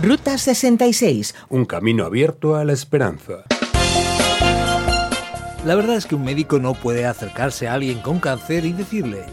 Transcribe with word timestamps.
Ruta 0.00 0.38
66. 0.38 1.34
Un 1.50 1.66
camino 1.66 2.06
abierto 2.06 2.56
a 2.56 2.64
la 2.64 2.72
esperanza. 2.72 3.44
La 5.66 5.74
verdad 5.74 5.96
es 5.96 6.06
que 6.06 6.14
un 6.14 6.24
médico 6.24 6.58
no 6.58 6.72
puede 6.72 7.04
acercarse 7.04 7.68
a 7.68 7.74
alguien 7.74 8.00
con 8.00 8.18
cáncer 8.18 8.64
y 8.64 8.72
decirle, 8.72 9.26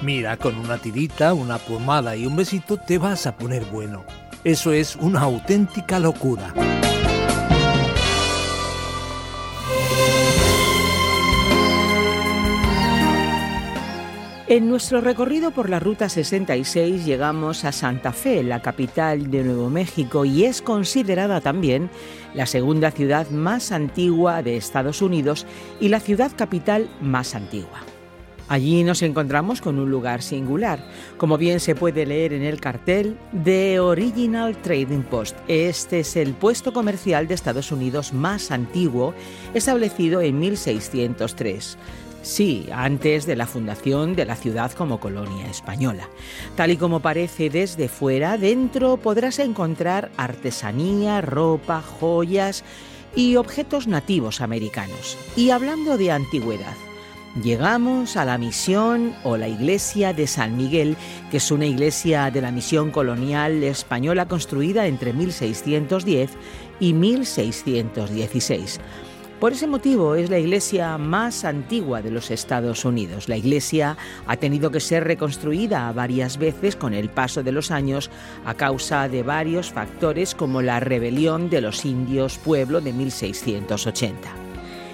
mira, 0.00 0.36
con 0.36 0.56
una 0.56 0.78
tirita, 0.78 1.34
una 1.34 1.58
pomada 1.58 2.14
y 2.14 2.24
un 2.24 2.36
besito 2.36 2.76
te 2.76 2.98
vas 2.98 3.26
a 3.26 3.36
poner 3.36 3.64
bueno. 3.64 4.04
Eso 4.44 4.72
es 4.72 4.94
una 4.94 5.22
auténtica 5.22 5.98
locura. 5.98 6.54
En 14.50 14.68
nuestro 14.68 15.00
recorrido 15.00 15.52
por 15.52 15.70
la 15.70 15.78
Ruta 15.78 16.08
66 16.08 17.06
llegamos 17.06 17.64
a 17.64 17.70
Santa 17.70 18.12
Fe, 18.12 18.42
la 18.42 18.60
capital 18.60 19.30
de 19.30 19.44
Nuevo 19.44 19.70
México, 19.70 20.24
y 20.24 20.42
es 20.42 20.60
considerada 20.60 21.40
también 21.40 21.88
la 22.34 22.46
segunda 22.46 22.90
ciudad 22.90 23.30
más 23.30 23.70
antigua 23.70 24.42
de 24.42 24.56
Estados 24.56 25.02
Unidos 25.02 25.46
y 25.78 25.88
la 25.88 26.00
ciudad 26.00 26.32
capital 26.36 26.90
más 27.00 27.36
antigua. 27.36 27.78
Allí 28.48 28.82
nos 28.82 29.02
encontramos 29.02 29.60
con 29.60 29.78
un 29.78 29.88
lugar 29.88 30.20
singular, 30.20 30.84
como 31.16 31.38
bien 31.38 31.60
se 31.60 31.76
puede 31.76 32.04
leer 32.04 32.32
en 32.32 32.42
el 32.42 32.60
cartel 32.60 33.16
The 33.44 33.78
Original 33.78 34.56
Trading 34.56 35.02
Post. 35.02 35.36
Este 35.46 36.00
es 36.00 36.16
el 36.16 36.34
puesto 36.34 36.72
comercial 36.72 37.28
de 37.28 37.34
Estados 37.34 37.70
Unidos 37.70 38.12
más 38.12 38.50
antiguo, 38.50 39.14
establecido 39.54 40.20
en 40.20 40.40
1603. 40.40 41.78
Sí, 42.22 42.68
antes 42.70 43.24
de 43.24 43.34
la 43.34 43.46
fundación 43.46 44.14
de 44.14 44.26
la 44.26 44.36
ciudad 44.36 44.72
como 44.72 45.00
colonia 45.00 45.46
española. 45.46 46.08
Tal 46.54 46.70
y 46.70 46.76
como 46.76 47.00
parece 47.00 47.48
desde 47.48 47.88
fuera, 47.88 48.36
dentro 48.36 48.98
podrás 48.98 49.38
encontrar 49.38 50.10
artesanía, 50.18 51.22
ropa, 51.22 51.82
joyas 51.82 52.62
y 53.16 53.36
objetos 53.36 53.86
nativos 53.86 54.42
americanos. 54.42 55.16
Y 55.34 55.50
hablando 55.50 55.96
de 55.96 56.12
antigüedad, 56.12 56.74
llegamos 57.42 58.18
a 58.18 58.26
la 58.26 58.36
misión 58.36 59.14
o 59.24 59.38
la 59.38 59.48
iglesia 59.48 60.12
de 60.12 60.26
San 60.26 60.58
Miguel, 60.58 60.96
que 61.30 61.38
es 61.38 61.50
una 61.50 61.66
iglesia 61.66 62.30
de 62.30 62.42
la 62.42 62.52
misión 62.52 62.90
colonial 62.90 63.62
española 63.62 64.28
construida 64.28 64.86
entre 64.86 65.14
1610 65.14 66.30
y 66.80 66.92
1616. 66.92 68.80
Por 69.40 69.54
ese 69.54 69.66
motivo 69.66 70.16
es 70.16 70.28
la 70.28 70.38
iglesia 70.38 70.98
más 70.98 71.46
antigua 71.46 72.02
de 72.02 72.10
los 72.10 72.30
Estados 72.30 72.84
Unidos. 72.84 73.26
La 73.26 73.38
iglesia 73.38 73.96
ha 74.26 74.36
tenido 74.36 74.70
que 74.70 74.80
ser 74.80 75.04
reconstruida 75.04 75.90
varias 75.92 76.36
veces 76.36 76.76
con 76.76 76.92
el 76.92 77.08
paso 77.08 77.42
de 77.42 77.50
los 77.50 77.70
años 77.70 78.10
a 78.44 78.52
causa 78.52 79.08
de 79.08 79.22
varios 79.22 79.70
factores 79.70 80.34
como 80.34 80.60
la 80.60 80.78
rebelión 80.78 81.48
de 81.48 81.62
los 81.62 81.86
indios 81.86 82.36
pueblo 82.36 82.82
de 82.82 82.92
1680. 82.92 84.28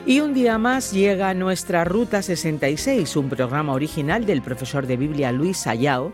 Y 0.06 0.20
un 0.20 0.32
día 0.32 0.58
más 0.58 0.92
llega 0.92 1.34
nuestra 1.34 1.84
Ruta 1.84 2.22
66, 2.22 3.16
un 3.16 3.28
programa 3.28 3.72
original 3.72 4.26
del 4.26 4.42
profesor 4.42 4.86
de 4.86 4.96
Biblia 4.96 5.32
Luis 5.32 5.56
Sayao, 5.56 6.12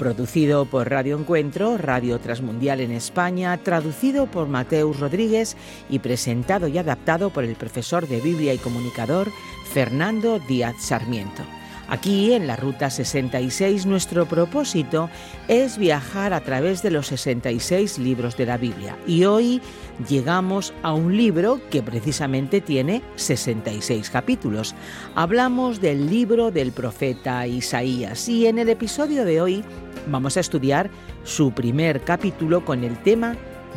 producido 0.00 0.64
por 0.64 0.88
Radio 0.88 1.18
Encuentro, 1.18 1.76
Radio 1.76 2.18
Transmundial 2.18 2.80
en 2.80 2.90
España, 2.90 3.58
traducido 3.58 4.30
por 4.30 4.48
Mateus 4.48 4.98
Rodríguez 4.98 5.58
y 5.90 5.98
presentado 5.98 6.68
y 6.68 6.78
adaptado 6.78 7.28
por 7.28 7.44
el 7.44 7.54
profesor 7.54 8.08
de 8.08 8.18
Biblia 8.22 8.54
y 8.54 8.58
comunicador 8.58 9.28
Fernando 9.74 10.38
Díaz 10.38 10.76
Sarmiento. 10.78 11.42
Aquí, 11.90 12.34
en 12.34 12.46
la 12.46 12.54
Ruta 12.54 12.88
66, 12.88 13.84
nuestro 13.84 14.24
propósito 14.24 15.10
es 15.48 15.76
viajar 15.76 16.32
a 16.32 16.40
través 16.40 16.84
de 16.84 16.92
los 16.92 17.08
66 17.08 17.98
libros 17.98 18.36
de 18.36 18.46
la 18.46 18.56
Biblia. 18.56 18.96
Y 19.08 19.24
hoy 19.24 19.60
llegamos 20.08 20.72
a 20.84 20.94
un 20.94 21.16
libro 21.16 21.60
que 21.68 21.82
precisamente 21.82 22.60
tiene 22.60 23.02
66 23.16 24.08
capítulos. 24.08 24.76
Hablamos 25.16 25.80
del 25.80 26.08
libro 26.08 26.52
del 26.52 26.70
profeta 26.70 27.44
Isaías 27.48 28.28
y 28.28 28.46
en 28.46 28.60
el 28.60 28.68
episodio 28.68 29.24
de 29.24 29.40
hoy 29.40 29.64
vamos 30.06 30.36
a 30.36 30.40
estudiar 30.40 30.90
su 31.24 31.50
primer 31.50 32.02
capítulo 32.02 32.64
con 32.64 32.84
el 32.84 33.02
tema 33.02 33.34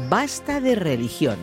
Basta 0.08 0.62
de 0.62 0.76
religión. 0.76 1.38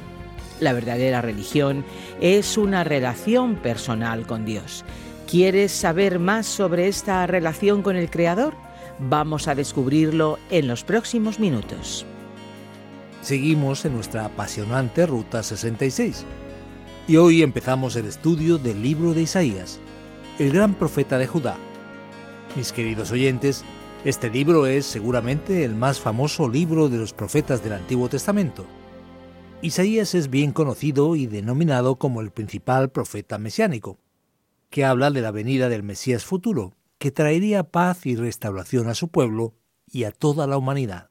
La 0.60 0.72
verdadera 0.72 1.20
religión 1.20 1.84
es 2.20 2.56
una 2.56 2.84
relación 2.84 3.56
personal 3.56 4.24
con 4.24 4.44
Dios. 4.44 4.84
¿Quieres 5.30 5.70
saber 5.70 6.18
más 6.18 6.44
sobre 6.44 6.88
esta 6.88 7.24
relación 7.24 7.82
con 7.82 7.94
el 7.94 8.10
Creador? 8.10 8.52
Vamos 8.98 9.46
a 9.46 9.54
descubrirlo 9.54 10.40
en 10.50 10.66
los 10.66 10.82
próximos 10.82 11.38
minutos. 11.38 12.04
Seguimos 13.22 13.84
en 13.84 13.94
nuestra 13.94 14.24
apasionante 14.24 15.06
Ruta 15.06 15.44
66 15.44 16.24
y 17.06 17.16
hoy 17.16 17.44
empezamos 17.44 17.94
el 17.94 18.06
estudio 18.06 18.58
del 18.58 18.82
libro 18.82 19.14
de 19.14 19.22
Isaías, 19.22 19.78
el 20.40 20.50
gran 20.50 20.74
profeta 20.74 21.16
de 21.16 21.28
Judá. 21.28 21.56
Mis 22.56 22.72
queridos 22.72 23.12
oyentes, 23.12 23.62
este 24.04 24.30
libro 24.30 24.66
es 24.66 24.84
seguramente 24.84 25.62
el 25.62 25.76
más 25.76 26.00
famoso 26.00 26.48
libro 26.48 26.88
de 26.88 26.98
los 26.98 27.12
profetas 27.12 27.62
del 27.62 27.74
Antiguo 27.74 28.08
Testamento. 28.08 28.66
Isaías 29.62 30.16
es 30.16 30.28
bien 30.28 30.50
conocido 30.50 31.14
y 31.14 31.28
denominado 31.28 31.94
como 32.00 32.20
el 32.20 32.32
principal 32.32 32.90
profeta 32.90 33.38
mesiánico 33.38 33.96
que 34.70 34.84
habla 34.84 35.10
de 35.10 35.20
la 35.20 35.30
venida 35.32 35.68
del 35.68 35.82
Mesías 35.82 36.24
futuro, 36.24 36.74
que 36.98 37.10
traería 37.10 37.64
paz 37.64 38.06
y 38.06 38.16
restauración 38.16 38.88
a 38.88 38.94
su 38.94 39.08
pueblo 39.08 39.54
y 39.86 40.04
a 40.04 40.12
toda 40.12 40.46
la 40.46 40.56
humanidad. 40.56 41.10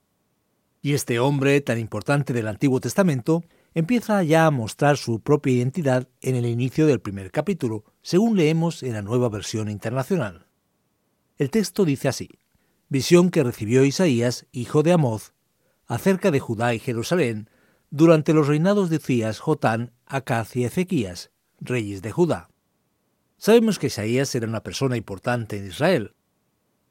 Y 0.81 0.94
este 0.94 1.20
hombre 1.20 1.59
tan 1.62 1.78
importante 1.78 2.31
del 2.31 2.48
Antiguo 2.48 2.80
Testamento 2.80 3.44
empieza 3.74 4.24
ya 4.24 4.46
a 4.46 4.52
mostrar 4.52 4.98
su 4.98 5.19
propia 5.19 5.53
identidad 5.53 6.08
en 6.22 6.36
el 6.36 6.46
inicio 6.46 6.88
del 6.88 7.02
primer 7.02 7.31
capítulo, 7.31 7.84
según 8.02 8.38
leemos 8.38 8.81
en 8.81 8.94
la 8.94 9.02
nueva 9.02 9.30
versión 9.30 9.69
internacional. 9.69 10.48
El 11.38 11.50
texto 11.50 11.86
dice 11.86 12.08
así, 12.08 12.30
visión 12.88 13.30
que 13.30 13.44
recibió 13.44 13.84
Isaías, 13.84 14.48
hijo 14.52 14.84
de 14.84 14.94
Amoz, 14.94 15.34
acerca 15.86 16.31
de 16.31 16.40
Judá 16.40 16.74
y 16.74 16.80
Jerusalén, 16.80 17.50
durante 17.90 18.34
los 18.34 18.48
reinados 18.48 18.90
de 18.90 19.00
Cías, 19.00 19.40
Jotán, 19.40 19.92
Acaz 20.06 20.56
y 20.56 20.64
Ezequías, 20.64 21.31
reyes 21.59 22.02
de 22.02 22.12
Judá. 22.12 22.50
Sabemos 23.39 23.79
que 23.79 23.88
Isaías 23.88 24.35
era 24.35 24.47
una 24.47 24.63
persona 24.63 24.97
importante 24.97 25.57
en 25.57 25.67
Israel, 25.67 26.13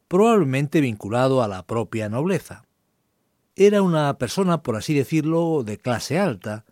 probablemente 0.09 0.81
vinculado 0.81 1.42
a 1.42 1.48
la 1.48 1.66
propia 1.66 2.09
nobleza. 2.09 2.66
Era 3.54 3.82
una 3.82 4.16
persona, 4.16 4.62
por 4.62 4.75
así 4.75 4.94
decirlo, 4.94 5.62
de 5.62 5.76
clase 5.76 6.19
alta, 6.19 6.64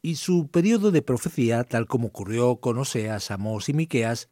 y 0.00 0.16
su 0.16 0.48
periodo 0.48 0.90
de 0.90 1.02
profecía, 1.02 1.64
tal 1.64 1.86
como 1.86 2.08
ocurrió 2.08 2.56
con 2.56 2.78
Oseas, 2.78 3.30
Amós 3.30 3.68
y 3.68 3.74
Miqueas, 3.74 4.30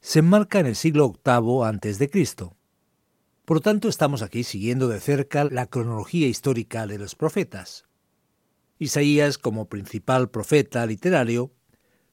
se 0.00 0.20
enmarca 0.20 0.58
en 0.58 0.66
el 0.66 0.76
siglo 0.76 1.12
VIII 1.22 2.08
Cristo. 2.08 2.56
Por 3.44 3.58
lo 3.58 3.60
tanto, 3.60 3.88
estamos 3.90 4.22
aquí 4.22 4.42
siguiendo 4.42 4.88
de 4.88 5.00
cerca 5.00 5.44
la 5.44 5.66
cronología 5.66 6.28
histórica 6.28 6.86
de 6.86 6.96
los 6.96 7.14
profetas. 7.14 7.84
Isaías, 8.78 9.36
como 9.36 9.68
principal 9.68 10.30
profeta 10.30 10.86
literario, 10.86 11.52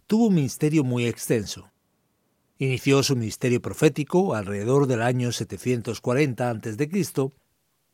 tuvo 0.07 0.27
un 0.27 0.35
ministerio 0.35 0.83
muy 0.83 1.05
extenso. 1.05 1.71
Inició 2.61 3.01
su 3.01 3.15
ministerio 3.15 3.59
profético 3.59 4.35
alrededor 4.35 4.85
del 4.85 5.01
año 5.01 5.31
740 5.31 6.47
a.C. 6.47 7.29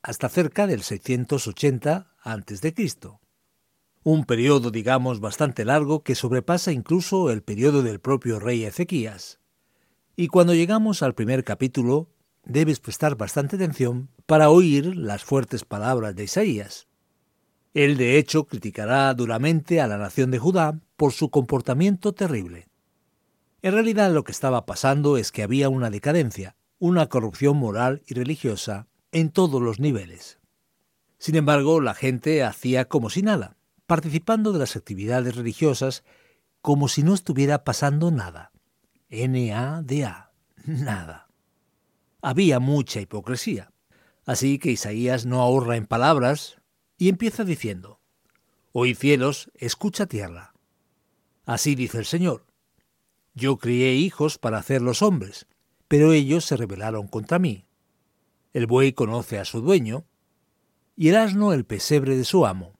hasta 0.01 0.27
cerca 0.27 0.67
del 0.67 0.83
680 0.83 2.11
a.C. 2.21 2.89
Un 4.03 4.25
periodo, 4.25 4.69
digamos, 4.69 5.21
bastante 5.21 5.63
largo 5.63 6.03
que 6.03 6.15
sobrepasa 6.15 6.73
incluso 6.73 7.31
el 7.31 7.43
periodo 7.43 7.81
del 7.81 8.01
propio 8.01 8.41
rey 8.41 8.65
Ezequías. 8.65 9.39
Y 10.17 10.27
cuando 10.27 10.53
llegamos 10.53 11.01
al 11.01 11.15
primer 11.15 11.45
capítulo, 11.45 12.09
debes 12.43 12.81
prestar 12.81 13.15
bastante 13.15 13.55
atención 13.55 14.09
para 14.25 14.49
oír 14.49 14.97
las 14.97 15.23
fuertes 15.23 15.63
palabras 15.63 16.13
de 16.13 16.25
Isaías. 16.25 16.89
Él, 17.73 17.95
de 17.95 18.17
hecho, 18.17 18.47
criticará 18.47 19.13
duramente 19.13 19.79
a 19.79 19.87
la 19.87 19.97
nación 19.97 20.29
de 20.29 20.39
Judá 20.39 20.77
por 20.97 21.13
su 21.13 21.29
comportamiento 21.29 22.11
terrible. 22.11 22.66
En 23.61 23.73
realidad 23.73 24.11
lo 24.11 24.23
que 24.23 24.31
estaba 24.31 24.65
pasando 24.65 25.17
es 25.17 25.31
que 25.31 25.43
había 25.43 25.69
una 25.69 25.89
decadencia, 25.89 26.55
una 26.79 27.07
corrupción 27.07 27.57
moral 27.57 28.03
y 28.05 28.13
religiosa 28.13 28.87
en 29.11 29.31
todos 29.31 29.61
los 29.61 29.79
niveles. 29.79 30.39
Sin 31.17 31.35
embargo, 31.35 31.81
la 31.81 31.95
gente 31.95 32.43
hacía 32.43 32.85
como 32.85 33.09
si 33.09 33.23
nada, 33.23 33.57
participando 33.87 34.53
de 34.53 34.59
las 34.59 34.75
actividades 34.75 35.35
religiosas 35.35 36.03
como 36.61 36.87
si 36.87 37.01
no 37.01 37.13
estuviera 37.13 37.63
pasando 37.63 38.11
nada. 38.11 38.51
N-A-D-A, 39.09 40.31
nada. 40.65 41.27
Había 42.21 42.59
mucha 42.59 42.99
hipocresía. 42.99 43.71
Así 44.25 44.59
que 44.59 44.71
Isaías 44.71 45.25
no 45.25 45.41
ahorra 45.41 45.77
en 45.77 45.87
palabras 45.87 46.57
y 46.97 47.09
empieza 47.09 47.45
diciendo, 47.45 48.01
Oí 48.73 48.93
cielos, 48.93 49.49
escucha 49.55 50.05
tierra. 50.05 50.53
Así 51.45 51.73
dice 51.75 51.99
el 51.99 52.05
Señor. 52.05 52.46
Yo 53.39 53.57
crié 53.57 53.93
hijos 53.93 54.39
para 54.39 54.57
hacerlos 54.57 55.03
hombres, 55.03 55.45
pero 55.87 56.11
ellos 56.11 56.43
se 56.43 56.57
rebelaron 56.57 57.07
contra 57.07 57.37
mí. 57.37 57.67
El 58.51 58.65
buey 58.65 58.93
conoce 58.93 59.37
a 59.37 59.45
su 59.45 59.61
dueño, 59.61 60.05
y 60.95 61.09
el 61.09 61.17
asno 61.17 61.53
el 61.53 61.63
pesebre 61.63 62.17
de 62.17 62.25
su 62.25 62.47
amo. 62.47 62.79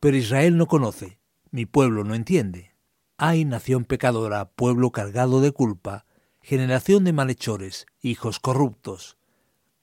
Pero 0.00 0.16
Israel 0.16 0.56
no 0.56 0.64
conoce, 0.66 1.18
mi 1.50 1.66
pueblo 1.66 2.04
no 2.04 2.14
entiende. 2.14 2.74
Ay, 3.18 3.44
nación 3.44 3.84
pecadora, 3.84 4.48
pueblo 4.48 4.92
cargado 4.92 5.42
de 5.42 5.52
culpa, 5.52 6.06
generación 6.40 7.04
de 7.04 7.12
malhechores, 7.12 7.84
hijos 8.00 8.40
corruptos. 8.40 9.18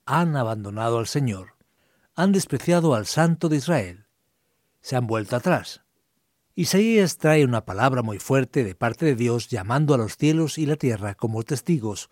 Han 0.06 0.34
abandonado 0.34 0.98
al 0.98 1.06
Señor, 1.06 1.54
han 2.16 2.32
despreciado 2.32 2.96
al 2.96 3.06
Santo 3.06 3.48
de 3.48 3.58
Israel, 3.58 4.06
se 4.80 4.96
han 4.96 5.06
vuelto 5.06 5.36
atrás. 5.36 5.83
Isaías 6.56 7.18
trae 7.18 7.44
una 7.44 7.64
palabra 7.64 8.02
muy 8.02 8.20
fuerte 8.20 8.62
de 8.62 8.76
parte 8.76 9.04
de 9.04 9.16
Dios 9.16 9.48
llamando 9.48 9.92
a 9.92 9.98
los 9.98 10.16
cielos 10.16 10.56
y 10.56 10.66
la 10.66 10.76
tierra 10.76 11.16
como 11.16 11.42
testigos, 11.42 12.10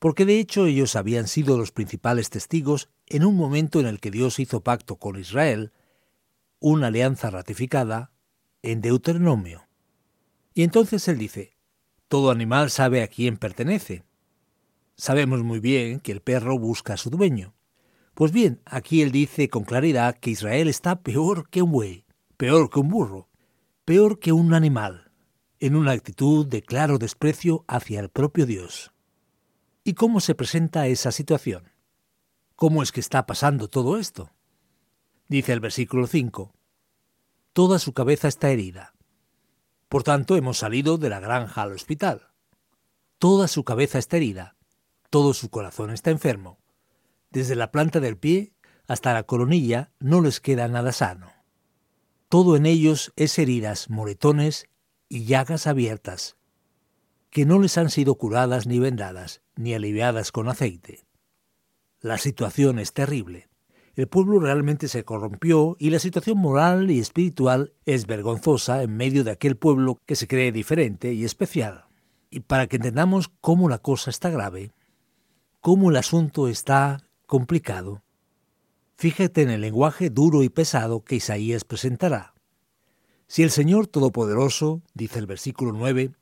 porque 0.00 0.24
de 0.24 0.40
hecho 0.40 0.66
ellos 0.66 0.96
habían 0.96 1.28
sido 1.28 1.56
los 1.56 1.70
principales 1.70 2.30
testigos 2.30 2.88
en 3.06 3.24
un 3.24 3.36
momento 3.36 3.78
en 3.78 3.86
el 3.86 4.00
que 4.00 4.10
Dios 4.10 4.40
hizo 4.40 4.62
pacto 4.62 4.96
con 4.96 5.16
Israel, 5.16 5.70
una 6.58 6.88
alianza 6.88 7.30
ratificada 7.30 8.10
en 8.62 8.80
Deuteronomio. 8.80 9.68
Y 10.52 10.64
entonces 10.64 11.06
él 11.06 11.18
dice, 11.18 11.56
todo 12.08 12.32
animal 12.32 12.70
sabe 12.70 13.04
a 13.04 13.08
quién 13.08 13.36
pertenece. 13.36 14.02
Sabemos 14.96 15.44
muy 15.44 15.60
bien 15.60 16.00
que 16.00 16.10
el 16.10 16.22
perro 16.22 16.58
busca 16.58 16.94
a 16.94 16.96
su 16.96 17.08
dueño. 17.08 17.54
Pues 18.14 18.32
bien, 18.32 18.60
aquí 18.64 19.00
él 19.00 19.12
dice 19.12 19.48
con 19.48 19.62
claridad 19.62 20.16
que 20.16 20.30
Israel 20.30 20.66
está 20.66 21.02
peor 21.02 21.48
que 21.50 21.62
un 21.62 21.70
buey, 21.70 22.04
peor 22.36 22.68
que 22.68 22.80
un 22.80 22.88
burro, 22.88 23.28
peor 23.84 24.18
que 24.18 24.32
un 24.32 24.54
animal, 24.54 25.10
en 25.60 25.76
una 25.76 25.92
actitud 25.92 26.46
de 26.46 26.62
claro 26.62 26.96
desprecio 26.96 27.66
hacia 27.68 28.00
el 28.00 28.08
propio 28.08 28.46
Dios. 28.46 28.92
¿Y 29.84 29.92
cómo 29.92 30.20
se 30.20 30.34
presenta 30.34 30.86
esa 30.86 31.12
situación? 31.12 31.70
¿Cómo 32.56 32.82
es 32.82 32.92
que 32.92 33.00
está 33.00 33.26
pasando 33.26 33.68
todo 33.68 33.98
esto? 33.98 34.30
Dice 35.28 35.52
el 35.52 35.60
versículo 35.60 36.06
5. 36.06 36.54
Toda 37.52 37.78
su 37.78 37.92
cabeza 37.92 38.26
está 38.26 38.50
herida. 38.50 38.94
Por 39.90 40.02
tanto, 40.02 40.36
hemos 40.36 40.56
salido 40.56 40.96
de 40.96 41.10
la 41.10 41.20
granja 41.20 41.60
al 41.60 41.72
hospital. 41.72 42.28
Toda 43.18 43.48
su 43.48 43.64
cabeza 43.64 43.98
está 43.98 44.16
herida. 44.16 44.56
Todo 45.10 45.34
su 45.34 45.50
corazón 45.50 45.90
está 45.90 46.10
enfermo. 46.10 46.58
Desde 47.28 47.54
la 47.54 47.70
planta 47.70 48.00
del 48.00 48.16
pie 48.16 48.54
hasta 48.86 49.12
la 49.12 49.24
coronilla 49.24 49.92
no 49.98 50.22
les 50.22 50.40
queda 50.40 50.68
nada 50.68 50.92
sano. 50.92 51.33
Todo 52.28 52.56
en 52.56 52.66
ellos 52.66 53.12
es 53.16 53.38
heridas, 53.38 53.90
moretones 53.90 54.68
y 55.08 55.24
llagas 55.24 55.66
abiertas, 55.66 56.36
que 57.30 57.46
no 57.46 57.58
les 57.58 57.78
han 57.78 57.90
sido 57.90 58.16
curadas 58.16 58.66
ni 58.66 58.78
vendadas, 58.78 59.42
ni 59.56 59.74
aliviadas 59.74 60.32
con 60.32 60.48
aceite. 60.48 61.04
La 62.00 62.18
situación 62.18 62.78
es 62.78 62.92
terrible. 62.92 63.48
El 63.96 64.08
pueblo 64.08 64.40
realmente 64.40 64.88
se 64.88 65.04
corrompió 65.04 65.76
y 65.78 65.90
la 65.90 66.00
situación 66.00 66.38
moral 66.38 66.90
y 66.90 66.98
espiritual 66.98 67.72
es 67.86 68.06
vergonzosa 68.06 68.82
en 68.82 68.96
medio 68.96 69.24
de 69.24 69.30
aquel 69.30 69.56
pueblo 69.56 70.00
que 70.04 70.16
se 70.16 70.26
cree 70.26 70.52
diferente 70.52 71.12
y 71.12 71.24
especial. 71.24 71.86
Y 72.30 72.40
para 72.40 72.66
que 72.66 72.76
entendamos 72.76 73.30
cómo 73.40 73.68
la 73.68 73.78
cosa 73.78 74.10
está 74.10 74.30
grave, 74.30 74.72
cómo 75.60 75.90
el 75.90 75.96
asunto 75.96 76.48
está 76.48 77.08
complicado, 77.26 78.03
fíjate 78.96 79.42
en 79.42 79.50
el 79.50 79.60
lenguaje 79.60 80.10
duro 80.10 80.42
y 80.42 80.48
pesado 80.48 81.04
que 81.04 81.16
Isaías 81.16 81.64
presentará. 81.64 82.34
Si 83.26 83.42
el 83.42 83.50
Señor 83.50 83.86
Todopoderoso, 83.86 84.82
dice 84.94 85.18
el 85.18 85.26
versículo 85.26 85.72
9, 85.72 86.12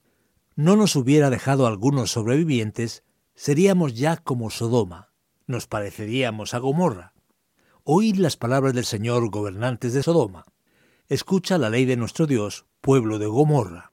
no 0.55 0.77
nos 0.77 0.97
hubiera 0.97 1.31
dejado 1.31 1.67
algunos 1.67 2.13
sobrevivientes, 2.13 3.03
seríamos 3.35 3.95
ya 3.95 4.17
como 4.17 4.51
Sodoma, 4.51 5.13
nos 5.47 5.67
pareceríamos 5.67 6.55
a 6.55 6.59
Gomorra. 6.59 7.15
Oíd 7.85 8.17
las 8.17 8.37
palabras 8.37 8.75
del 8.75 8.85
Señor, 8.85 9.29
gobernantes 9.31 9.93
de 9.93 10.03
Sodoma. 10.03 10.45
Escucha 11.09 11.59
la 11.59 11.69
ley 11.69 11.85
de 11.85 11.97
nuestro 11.97 12.27
Dios, 12.27 12.67
pueblo 12.81 13.19
de 13.19 13.27
Gomorra. 13.27 13.93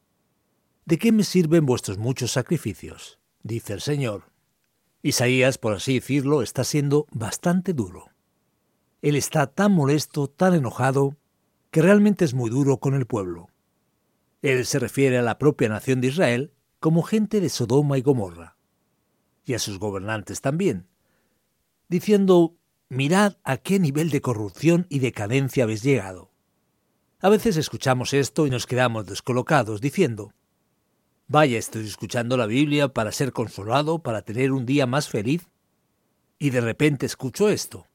¿De 0.85 0.97
qué 0.97 1.11
me 1.11 1.23
sirven 1.23 1.65
vuestros 1.65 1.97
muchos 1.97 2.31
sacrificios? 2.31 3.19
dice 3.41 3.73
el 3.73 3.81
Señor. 3.81 4.31
Isaías, 5.01 5.57
por 5.57 5.73
así 5.73 5.95
decirlo, 5.95 6.41
está 6.41 6.63
siendo 6.63 7.07
bastante 7.11 7.73
duro. 7.73 8.09
Él 9.01 9.16
está 9.16 9.48
tan 9.48 9.72
molesto, 9.72 10.28
tan 10.28 10.54
enojado, 10.54 11.16
que 11.72 11.81
realmente 11.81 12.25
es 12.25 12.34
muy 12.34 12.50
duro 12.50 12.78
con 12.78 12.94
el 12.94 13.06
pueblo. 13.06 13.48
Él 14.42 14.66
se 14.66 14.80
refiere 14.80 15.18
a 15.18 15.22
la 15.22 15.38
propia 15.38 15.69
nación 15.69 16.01
de 16.01 16.07
Israel 16.07 16.54
como 16.80 17.04
gente 17.04 17.42
de 17.42 17.50
Sodoma 17.50 17.98
y 17.98 18.01
Gomorra, 18.01 18.57
y 19.46 19.54
a 19.54 19.60
sus 19.60 19.80
gobernantes 19.80 20.42
también, 20.42 20.88
diciendo, 21.90 22.56
mirad 22.88 23.38
a 23.44 23.57
qué 23.57 23.80
nivel 23.80 24.10
de 24.10 24.22
corrupción 24.22 24.86
y 24.90 25.00
decadencia 25.00 25.63
habéis 25.63 25.84
llegado. 25.84 26.31
A 27.19 27.30
veces 27.30 27.57
escuchamos 27.57 28.13
esto 28.13 28.48
y 28.48 28.50
nos 28.50 28.66
quedamos 28.66 29.06
descolocados, 29.06 29.81
diciendo, 29.81 30.34
vaya, 31.28 31.57
estoy 31.57 31.86
escuchando 31.86 32.38
la 32.38 32.46
Biblia 32.46 32.90
para 32.90 33.12
ser 33.12 33.34
consolado, 33.34 34.00
para 34.00 34.22
tener 34.22 34.51
un 34.54 34.66
día 34.66 34.86
más 34.86 35.10
feliz, 35.10 35.48
y 36.38 36.51
de 36.51 36.62
repente 36.62 37.06
escucho 37.06 37.50
esto. 37.50 37.88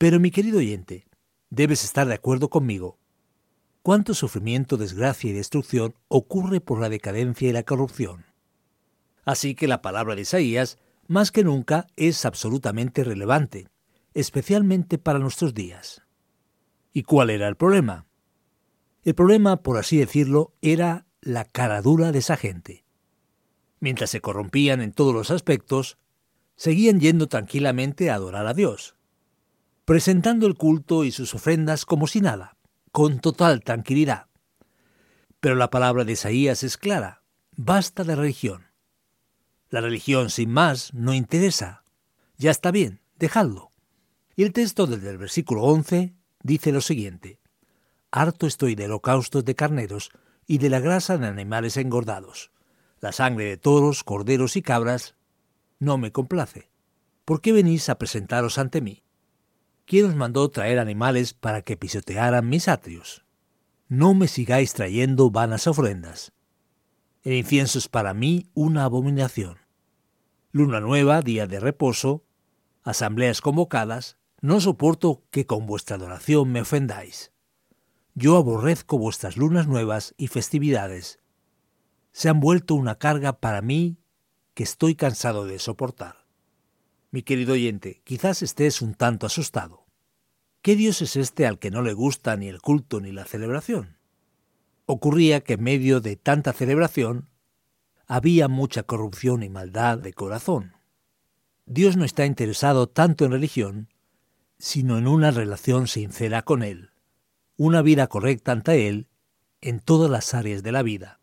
Pero 0.00 0.18
mi 0.18 0.30
querido 0.30 0.60
oyente, 0.60 1.06
debes 1.50 1.84
estar 1.84 2.06
de 2.06 2.14
acuerdo 2.14 2.48
conmigo 2.48 2.98
cuánto 3.82 4.14
sufrimiento, 4.14 4.78
desgracia 4.78 5.28
y 5.28 5.34
destrucción 5.34 5.94
ocurre 6.08 6.62
por 6.62 6.80
la 6.80 6.88
decadencia 6.88 7.50
y 7.50 7.52
la 7.52 7.64
corrupción. 7.64 8.24
Así 9.26 9.54
que 9.54 9.68
la 9.68 9.82
palabra 9.82 10.14
de 10.14 10.22
Isaías, 10.22 10.78
más 11.06 11.30
que 11.30 11.44
nunca, 11.44 11.86
es 11.96 12.24
absolutamente 12.24 13.04
relevante, 13.04 13.68
especialmente 14.14 14.96
para 14.96 15.18
nuestros 15.18 15.52
días. 15.52 16.00
¿Y 16.94 17.02
cuál 17.02 17.28
era 17.28 17.46
el 17.46 17.56
problema? 17.56 18.06
El 19.02 19.14
problema, 19.14 19.62
por 19.62 19.76
así 19.76 19.98
decirlo, 19.98 20.54
era 20.62 21.04
la 21.20 21.44
caradura 21.44 22.10
de 22.10 22.20
esa 22.20 22.38
gente. 22.38 22.86
Mientras 23.80 24.08
se 24.08 24.22
corrompían 24.22 24.80
en 24.80 24.92
todos 24.92 25.12
los 25.12 25.30
aspectos, 25.30 25.98
seguían 26.56 27.00
yendo 27.00 27.28
tranquilamente 27.28 28.08
a 28.08 28.14
adorar 28.14 28.46
a 28.46 28.54
Dios, 28.54 28.96
presentando 29.90 30.46
el 30.46 30.54
culto 30.54 31.02
y 31.02 31.10
sus 31.10 31.34
ofrendas 31.34 31.84
como 31.84 32.06
si 32.06 32.20
nada 32.20 32.56
con 32.92 33.18
total 33.18 33.64
tranquilidad. 33.64 34.28
Pero 35.40 35.56
la 35.56 35.68
palabra 35.68 36.04
de 36.04 36.12
Isaías 36.12 36.62
es 36.62 36.76
clara, 36.76 37.24
basta 37.56 38.04
de 38.04 38.14
religión. 38.14 38.68
La 39.68 39.80
religión 39.80 40.30
sin 40.30 40.52
más 40.52 40.94
no 40.94 41.12
interesa. 41.12 41.82
Ya 42.36 42.52
está 42.52 42.70
bien, 42.70 43.00
dejadlo. 43.16 43.72
Y 44.36 44.44
el 44.44 44.52
texto 44.52 44.86
desde 44.86 45.10
el 45.10 45.18
versículo 45.18 45.62
11 45.64 46.14
dice 46.44 46.70
lo 46.70 46.82
siguiente, 46.82 47.40
Harto 48.12 48.46
estoy 48.46 48.76
de 48.76 48.84
holocaustos 48.84 49.44
de 49.44 49.56
carneros 49.56 50.12
y 50.46 50.58
de 50.58 50.70
la 50.70 50.78
grasa 50.78 51.18
de 51.18 51.26
animales 51.26 51.76
engordados. 51.76 52.52
La 53.00 53.10
sangre 53.10 53.46
de 53.46 53.56
toros, 53.56 54.04
corderos 54.04 54.54
y 54.54 54.62
cabras 54.62 55.16
no 55.80 55.98
me 55.98 56.12
complace. 56.12 56.70
¿Por 57.24 57.40
qué 57.40 57.50
venís 57.50 57.88
a 57.88 57.98
presentaros 57.98 58.56
ante 58.56 58.80
mí? 58.80 59.02
¿Quién 59.90 60.06
os 60.06 60.14
mandó 60.14 60.48
traer 60.52 60.78
animales 60.78 61.34
para 61.34 61.62
que 61.62 61.76
pisotearan 61.76 62.48
mis 62.48 62.68
atrios? 62.68 63.24
No 63.88 64.14
me 64.14 64.28
sigáis 64.28 64.72
trayendo 64.72 65.32
vanas 65.32 65.66
ofrendas. 65.66 66.32
El 67.24 67.32
incienso 67.32 67.80
es 67.80 67.88
para 67.88 68.14
mí 68.14 68.48
una 68.54 68.84
abominación. 68.84 69.58
Luna 70.52 70.78
nueva, 70.78 71.22
día 71.22 71.48
de 71.48 71.58
reposo, 71.58 72.22
asambleas 72.84 73.40
convocadas, 73.40 74.16
no 74.40 74.60
soporto 74.60 75.24
que 75.32 75.44
con 75.44 75.66
vuestra 75.66 75.96
adoración 75.96 76.52
me 76.52 76.60
ofendáis. 76.60 77.32
Yo 78.14 78.36
aborrezco 78.36 78.96
vuestras 78.96 79.36
lunas 79.36 79.66
nuevas 79.66 80.14
y 80.16 80.28
festividades. 80.28 81.18
Se 82.12 82.28
han 82.28 82.38
vuelto 82.38 82.76
una 82.76 82.96
carga 82.96 83.40
para 83.40 83.60
mí 83.60 83.98
que 84.54 84.62
estoy 84.62 84.94
cansado 84.94 85.46
de 85.46 85.58
soportar. 85.58 86.20
Mi 87.10 87.24
querido 87.24 87.54
oyente, 87.54 88.02
quizás 88.04 88.40
estés 88.40 88.82
un 88.82 88.94
tanto 88.94 89.26
asustado. 89.26 89.79
¿Qué 90.62 90.76
Dios 90.76 91.00
es 91.00 91.16
este 91.16 91.46
al 91.46 91.58
que 91.58 91.70
no 91.70 91.80
le 91.80 91.94
gusta 91.94 92.36
ni 92.36 92.48
el 92.48 92.60
culto 92.60 93.00
ni 93.00 93.12
la 93.12 93.24
celebración? 93.24 93.96
Ocurría 94.84 95.40
que 95.40 95.54
en 95.54 95.62
medio 95.62 96.02
de 96.02 96.16
tanta 96.16 96.52
celebración 96.52 97.30
había 98.06 98.46
mucha 98.46 98.82
corrupción 98.82 99.42
y 99.42 99.48
maldad 99.48 99.98
de 99.98 100.12
corazón. 100.12 100.74
Dios 101.64 101.96
no 101.96 102.04
está 102.04 102.26
interesado 102.26 102.88
tanto 102.88 103.24
en 103.24 103.30
religión, 103.30 103.88
sino 104.58 104.98
en 104.98 105.08
una 105.08 105.30
relación 105.30 105.88
sincera 105.88 106.42
con 106.42 106.62
Él, 106.62 106.90
una 107.56 107.80
vida 107.80 108.08
correcta 108.08 108.52
ante 108.52 108.86
Él 108.86 109.08
en 109.62 109.80
todas 109.80 110.10
las 110.10 110.34
áreas 110.34 110.62
de 110.62 110.72
la 110.72 110.82
vida. 110.82 111.20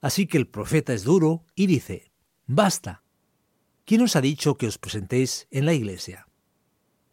Así 0.00 0.26
que 0.26 0.38
el 0.38 0.48
profeta 0.48 0.94
es 0.94 1.04
duro 1.04 1.44
y 1.54 1.66
dice, 1.66 2.12
basta. 2.46 3.02
¿Quién 3.84 4.00
os 4.02 4.16
ha 4.16 4.22
dicho 4.22 4.56
que 4.56 4.68
os 4.68 4.78
presentéis 4.78 5.48
en 5.50 5.66
la 5.66 5.74
iglesia? 5.74 6.29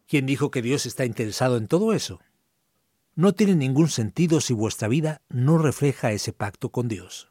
¿Quién 0.08 0.24
dijo 0.24 0.50
que 0.50 0.62
Dios 0.62 0.86
está 0.86 1.04
interesado 1.04 1.58
en 1.58 1.68
todo 1.68 1.92
eso? 1.92 2.18
No 3.14 3.34
tiene 3.34 3.54
ningún 3.54 3.90
sentido 3.90 4.40
si 4.40 4.54
vuestra 4.54 4.88
vida 4.88 5.20
no 5.28 5.58
refleja 5.58 6.12
ese 6.12 6.32
pacto 6.32 6.70
con 6.70 6.88
Dios. 6.88 7.30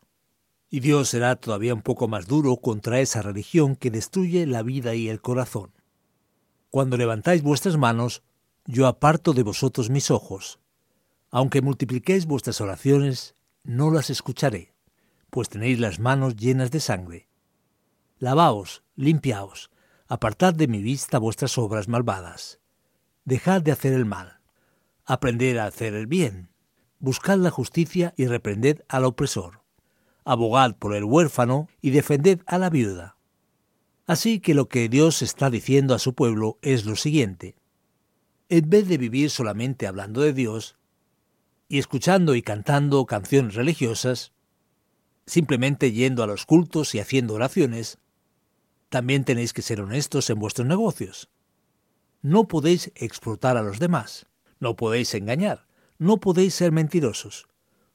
Y 0.70 0.82
Dios 0.82 1.10
será 1.10 1.38
todavía 1.38 1.74
un 1.74 1.82
poco 1.82 2.08
más 2.08 2.28
duro 2.28 2.56
contra 2.58 3.00
esa 3.00 3.24
religión 3.24 3.76
que 3.76 3.90
destruye 3.90 4.46
la 4.46 4.62
vida 4.62 4.94
y 4.94 5.10
el 5.10 5.22
corazón. 5.22 5.72
Cuando 6.70 6.98
levantáis 6.98 7.42
vuestras 7.42 7.78
manos, 7.78 8.22
yo 8.68 8.86
aparto 8.86 9.34
de 9.34 9.42
vosotros 9.42 9.90
mis 9.90 10.12
ojos. 10.12 10.60
Aunque 11.32 11.64
multipliquéis 11.64 12.28
vuestras 12.28 12.62
oraciones, 12.62 13.34
no 13.64 13.90
las 13.90 14.12
escucharé, 14.12 14.76
pues 15.32 15.50
tenéis 15.50 15.80
las 15.80 16.00
manos 16.00 16.36
llenas 16.36 16.70
de 16.70 16.80
sangre. 16.80 17.28
Lavaos, 18.20 18.84
limpiaos, 18.96 19.72
apartad 20.08 20.54
de 20.54 20.68
mi 20.68 20.84
vista 20.84 21.18
vuestras 21.18 21.58
obras 21.58 21.88
malvadas. 21.88 22.60
Dejad 23.28 23.62
de 23.62 23.74
hacer 23.74 23.92
el 23.92 24.06
mal. 24.06 24.40
Aprended 25.04 25.58
a 25.58 25.66
hacer 25.66 25.94
el 25.96 26.08
bien. 26.08 26.48
Buscad 27.00 27.38
la 27.40 27.50
justicia 27.50 28.14
y 28.16 28.26
reprended 28.26 28.86
al 28.88 29.04
opresor. 29.04 29.64
Abogad 30.24 30.78
por 30.78 30.96
el 30.96 31.04
huérfano 31.04 31.68
y 31.82 31.90
defended 31.90 32.40
a 32.46 32.58
la 32.58 32.70
viuda. 32.70 33.18
Así 34.06 34.40
que 34.40 34.54
lo 34.54 34.70
que 34.70 34.88
Dios 34.88 35.22
está 35.22 35.50
diciendo 35.50 35.94
a 35.94 36.00
su 36.00 36.14
pueblo 36.14 36.58
es 36.62 36.86
lo 36.86 36.96
siguiente. 36.96 37.58
En 38.48 38.70
vez 38.70 38.88
de 38.88 38.98
vivir 38.98 39.30
solamente 39.30 39.88
hablando 39.88 40.22
de 40.22 40.32
Dios 40.32 40.78
y 41.68 41.80
escuchando 41.80 42.34
y 42.34 42.42
cantando 42.42 43.06
canciones 43.06 43.56
religiosas, 43.56 44.32
simplemente 45.26 45.92
yendo 45.92 46.24
a 46.24 46.28
los 46.28 46.46
cultos 46.46 46.96
y 46.96 47.00
haciendo 47.00 47.34
oraciones, 47.34 47.98
también 48.88 49.26
tenéis 49.26 49.52
que 49.52 49.62
ser 49.62 49.82
honestos 49.82 50.30
en 50.30 50.40
vuestros 50.40 50.66
negocios. 50.66 51.30
No 52.22 52.48
podéis 52.48 52.92
explotar 52.96 53.58
a 53.58 53.62
los 53.62 53.80
demás, 53.80 54.28
no 54.60 54.76
podéis 54.76 55.14
engañar, 55.14 55.68
no 55.98 56.20
podéis 56.20 56.54
ser 56.56 56.72
mentirosos, 56.72 57.48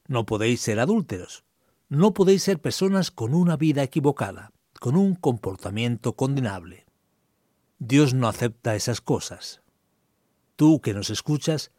no 0.07 0.25
podéis 0.25 0.61
ser 0.61 0.79
adúlteros, 0.79 1.43
no 1.89 2.13
podéis 2.13 2.43
ser 2.43 2.59
personas 2.59 3.11
con 3.11 3.33
una 3.33 3.57
vida 3.57 3.83
equivocada 3.83 4.53
con 4.83 4.97
un 4.97 5.15
comportamiento 5.15 6.17
condenable. 6.17 6.85
Dios 7.79 8.13
no 8.13 8.27
acepta 8.27 8.75
esas 8.75 8.99
cosas. 8.99 9.61
Tú 10.57 10.81
que 10.81 10.93
nos 10.93 11.09
escuchas, 11.09 11.71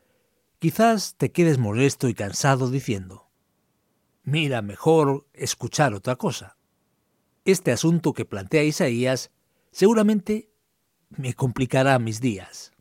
quizás 0.58 1.16
te 1.16 1.30
quedes 1.30 1.58
molesto 1.58 2.08
y 2.08 2.14
cansado 2.14 2.70
diciendo, 2.70 3.28
mira, 4.22 4.62
mejor 4.62 5.26
escuchar 5.34 5.92
otra 5.92 6.16
cosa. 6.16 6.56
Este 7.44 7.72
asunto 7.72 8.14
que 8.14 8.24
plantea 8.24 8.64
Isaías 8.64 9.30
seguramente 9.70 10.48
me 11.11 11.34
complicará 11.34 11.99
mis 11.99 12.20
días. 12.20 12.73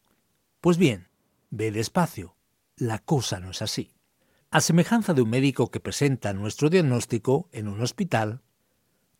Pues 0.62 0.78
bien, 0.78 1.10
ve 1.50 1.72
despacio, 1.72 2.36
la 2.78 3.00
cosa 3.00 3.40
no 3.40 3.52
es 3.52 3.62
así. 3.62 3.94
A 4.50 4.62
semejanza 4.62 5.14
de 5.14 5.22
un 5.22 5.30
médico 5.30 5.72
que 5.72 5.80
presenta 5.80 6.34
nuestro 6.34 6.70
diagnóstico 6.70 7.50
en 7.52 7.68
un 7.68 7.82
hospital, 7.82 8.42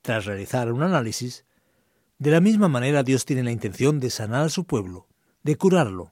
tras 0.02 0.26
realizar 0.26 0.72
un 0.72 0.84
análisis, 0.84 1.46
de 2.20 2.32
la 2.32 2.40
misma 2.40 2.68
manera 2.68 3.04
Dios 3.04 3.26
tiene 3.26 3.44
la 3.44 3.52
intención 3.52 4.00
de 4.00 4.10
sanar 4.10 4.46
a 4.46 4.50
su 4.50 4.66
pueblo, 4.66 5.08
de 5.44 5.58
curarlo, 5.58 6.12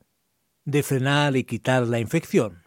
de 0.66 0.84
frenar 0.84 1.36
y 1.38 1.44
quitar 1.44 1.88
la 1.88 2.00
infección, 2.00 2.64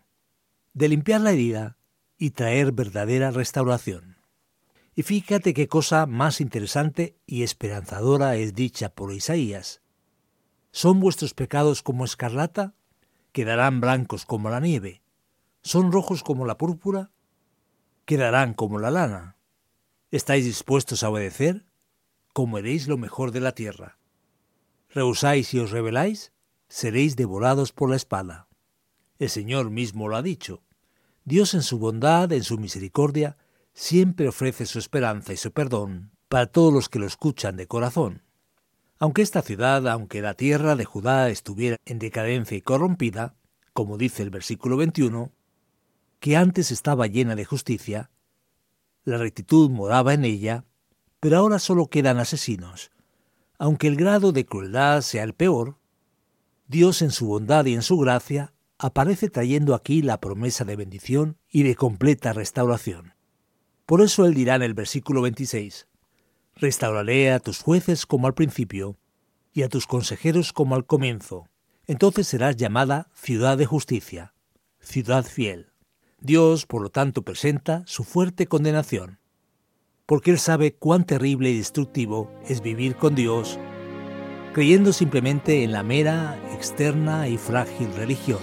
de 0.73 0.89
limpiar 0.89 1.21
la 1.21 1.33
herida 1.33 1.77
y 2.19 2.31
traer 2.31 2.73
verdadera 2.73 3.31
restauración. 3.31 4.19
Y 4.95 5.03
fíjate 5.03 5.55
qué 5.55 5.69
cosa 5.69 6.07
más 6.07 6.41
interesante 6.41 7.19
y 7.27 7.43
esperanzadora 7.43 8.37
es 8.37 8.55
dicha 8.55 8.91
por 8.91 9.13
Isaías. 9.13 9.83
¿Son 10.77 10.99
vuestros 10.99 11.35
pecados 11.35 11.85
como 11.85 12.05
escarlata? 12.05 12.75
Quedarán 13.31 13.81
blancos 13.81 14.27
como 14.27 14.51
la 14.51 14.59
nieve. 14.59 15.05
¿Son 15.63 15.93
rojos 15.93 16.25
como 16.25 16.47
la 16.47 16.59
púrpura? 16.59 17.13
Quedarán 18.07 18.55
como 18.55 18.81
la 18.81 18.91
lana. 18.91 19.37
¿Estáis 20.11 20.45
dispuestos 20.45 21.05
a 21.05 21.11
obedecer? 21.11 21.65
Comeréis 22.33 22.89
lo 22.89 22.99
mejor 22.99 23.31
de 23.31 23.39
la 23.39 23.53
tierra. 23.53 24.01
¿Rehusáis 24.91 25.55
y 25.55 25.61
os 25.61 25.71
rebeláis? 25.71 26.33
Seréis 26.67 27.15
devorados 27.15 27.71
por 27.71 27.89
la 27.89 27.95
espada. 27.95 28.49
El 29.21 29.31
Señor 29.31 29.71
mismo 29.71 30.09
lo 30.09 30.17
ha 30.17 30.23
dicho. 30.23 30.65
Dios 31.25 31.55
en 31.55 31.63
su 31.63 31.79
bondad, 31.79 32.33
en 32.33 32.43
su 32.43 32.59
misericordia, 32.59 33.37
siempre 33.75 34.27
ofrece 34.27 34.67
su 34.67 34.81
esperanza 34.81 35.33
y 35.33 35.37
su 35.37 35.53
perdón 35.53 36.11
para 36.29 36.47
todos 36.47 36.73
los 36.73 36.89
que 36.89 36.99
lo 36.99 37.07
escuchan 37.07 37.55
de 37.55 37.69
corazón. 37.69 38.24
Aunque 38.99 39.23
esta 39.23 39.43
ciudad, 39.43 39.87
aunque 39.89 40.23
la 40.23 40.35
tierra 40.35 40.77
de 40.77 40.85
Judá 40.85 41.29
estuviera 41.29 41.77
en 41.85 41.99
decadencia 41.99 42.57
y 42.57 42.63
corrompida, 42.63 43.35
como 43.73 43.99
dice 43.99 44.23
el 44.23 44.31
versículo 44.31 44.77
21, 44.77 45.33
que 46.21 46.37
antes 46.37 46.71
estaba 46.71 47.07
llena 47.07 47.35
de 47.35 47.45
justicia, 47.45 48.11
la 49.05 49.19
rectitud 49.19 49.69
moraba 49.69 50.15
en 50.15 50.25
ella, 50.25 50.65
pero 51.21 51.39
ahora 51.39 51.59
solo 51.59 51.89
quedan 51.89 52.19
asesinos. 52.19 52.91
Aunque 53.59 53.89
el 53.89 53.97
grado 53.97 54.33
de 54.33 54.47
crueldad 54.47 55.03
sea 55.03 55.25
el 55.25 55.35
peor, 55.35 55.79
Dios 56.67 57.03
en 57.03 57.11
su 57.11 57.27
bondad 57.27 57.67
y 57.67 57.75
en 57.75 57.83
su 57.83 57.99
gracia 57.99 58.55
aparece 58.79 59.29
trayendo 59.29 59.75
aquí 59.75 60.03
la 60.03 60.21
promesa 60.21 60.65
de 60.65 60.77
bendición 60.77 61.37
y 61.51 61.63
de 61.63 61.75
completa 61.75 62.33
restauración. 62.33 63.15
Por 63.87 64.01
eso 64.01 64.25
él 64.25 64.35
dirá 64.35 64.55
en 64.55 64.63
el 64.63 64.75
versículo 64.75 65.21
26, 65.21 65.89
Restauraré 66.57 67.33
a 67.33 67.41
tus 67.41 67.61
jueces 67.61 68.07
como 68.07 68.27
al 68.27 68.35
principio, 68.35 68.99
y 69.55 69.63
a 69.63 69.69
tus 69.69 69.87
consejeros 69.87 70.53
como 70.53 70.75
al 70.75 70.85
comienzo. 70.85 71.49
Entonces 71.87 72.27
serás 72.27 72.57
llamada 72.57 73.09
ciudad 73.15 73.57
de 73.57 73.67
justicia, 73.67 74.35
ciudad 74.81 75.25
fiel. 75.25 75.73
Dios, 76.21 76.67
por 76.67 76.83
lo 76.83 76.91
tanto, 76.91 77.23
presenta 77.23 77.85
su 77.87 78.03
fuerte 78.05 78.47
condenación, 78.47 79.21
porque 80.07 80.33
Él 80.33 80.39
sabe 80.39 80.75
cuán 80.75 81.05
terrible 81.05 81.51
y 81.51 81.59
destructivo 81.59 82.31
es 82.49 82.63
vivir 82.63 82.97
con 82.97 83.15
Dios, 83.15 83.59
creyendo 84.53 84.93
simplemente 84.93 85.63
en 85.63 85.73
la 85.73 85.83
mera, 85.83 86.39
externa 86.53 87.29
y 87.29 87.39
frágil 87.39 87.95
religión. 87.95 88.41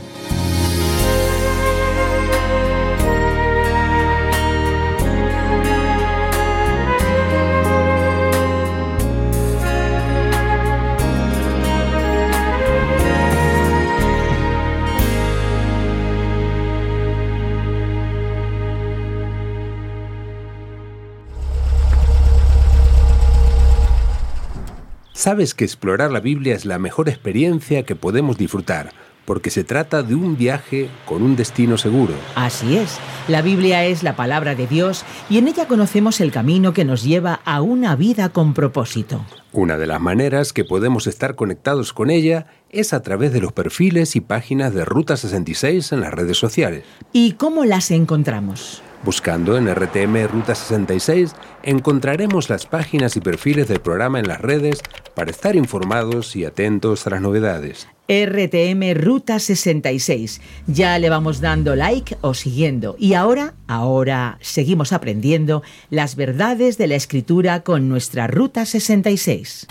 Sabes 25.22 25.54
que 25.54 25.66
explorar 25.66 26.12
la 26.12 26.20
Biblia 26.20 26.56
es 26.56 26.66
la 26.66 26.80
mejor 26.80 27.08
experiencia 27.08 27.84
que 27.84 27.96
podemos 27.96 28.40
disfrutar, 28.40 28.92
porque 29.26 29.52
se 29.52 29.64
trata 29.64 30.02
de 30.02 30.16
un 30.16 30.36
viaje 30.36 30.90
con 31.06 31.22
un 31.22 31.36
destino 31.36 31.78
seguro. 31.78 32.16
Así 32.34 32.76
es, 32.76 32.98
la 33.28 33.44
Biblia 33.44 33.86
es 33.86 34.02
la 34.02 34.16
palabra 34.16 34.56
de 34.56 34.66
Dios 34.66 35.06
y 35.30 35.38
en 35.38 35.48
ella 35.48 35.68
conocemos 35.68 36.22
el 36.22 36.32
camino 36.32 36.74
que 36.74 36.86
nos 36.86 37.04
lleva 37.04 37.40
a 37.46 37.62
una 37.62 37.96
vida 37.96 38.30
con 38.30 38.56
propósito. 38.56 39.24
Una 39.52 39.78
de 39.78 39.86
las 39.86 40.02
maneras 40.02 40.54
que 40.54 40.66
podemos 40.66 41.06
estar 41.06 41.36
conectados 41.36 41.94
con 41.94 42.10
ella 42.10 42.48
es 42.72 42.92
a 42.92 43.04
través 43.04 43.32
de 43.32 43.42
los 43.42 43.54
perfiles 43.54 44.16
y 44.16 44.22
páginas 44.22 44.74
de 44.74 44.86
Ruta 44.86 45.18
66 45.18 45.92
en 45.92 46.02
las 46.02 46.16
redes 46.16 46.40
sociales. 46.40 46.84
¿Y 47.14 47.34
cómo 47.34 47.64
las 47.64 47.92
encontramos? 47.92 48.82
Buscando 49.04 49.58
en 49.58 49.68
RTM 49.68 50.28
Ruta 50.28 50.54
66 50.54 51.34
encontraremos 51.64 52.50
las 52.50 52.68
páginas 52.68 53.18
y 53.18 53.20
perfiles 53.20 53.68
del 53.68 53.82
programa 53.82 54.20
en 54.20 54.28
las 54.28 54.40
redes 54.40 54.82
para 55.16 55.32
estar 55.32 55.56
informados 55.56 56.36
y 56.36 56.46
atentos 56.46 57.08
a 57.08 57.10
las 57.10 57.22
novedades. 57.22 57.88
RTM 58.08 58.94
Ruta 58.94 59.40
66. 59.40 60.42
Ya 60.68 61.00
le 61.00 61.10
vamos 61.10 61.42
dando 61.42 61.76
like 61.76 62.18
o 62.22 62.36
siguiendo. 62.36 62.96
Y 63.00 63.16
ahora, 63.16 63.56
ahora 63.68 64.38
seguimos 64.42 64.94
aprendiendo 64.94 65.64
las 65.90 66.16
verdades 66.16 66.78
de 66.78 66.88
la 66.88 66.96
escritura 66.96 67.62
con 67.62 67.90
nuestra 67.90 68.28
Ruta 68.28 68.66
66. 68.66 69.68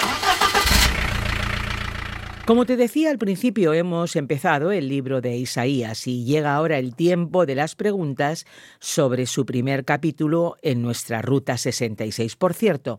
Como 2.51 2.67
te 2.67 2.77
decía 2.77 3.11
al 3.11 3.19
principio, 3.19 3.75
hemos 3.75 4.17
empezado 4.17 4.73
el 4.73 4.89
libro 4.89 5.21
de 5.21 5.37
Isaías 5.37 6.09
y 6.09 6.25
llega 6.25 6.57
ahora 6.57 6.81
el 6.81 6.97
tiempo 6.97 7.47
de 7.47 7.55
las 7.55 7.77
preguntas 7.77 8.45
sobre 8.81 9.27
su 9.27 9.47
primer 9.47 9.85
capítulo 9.85 10.57
en 10.61 10.83
nuestra 10.83 11.23
Ruta 11.23 11.57
66. 11.57 12.35
Por 12.35 12.55
cierto, 12.55 12.99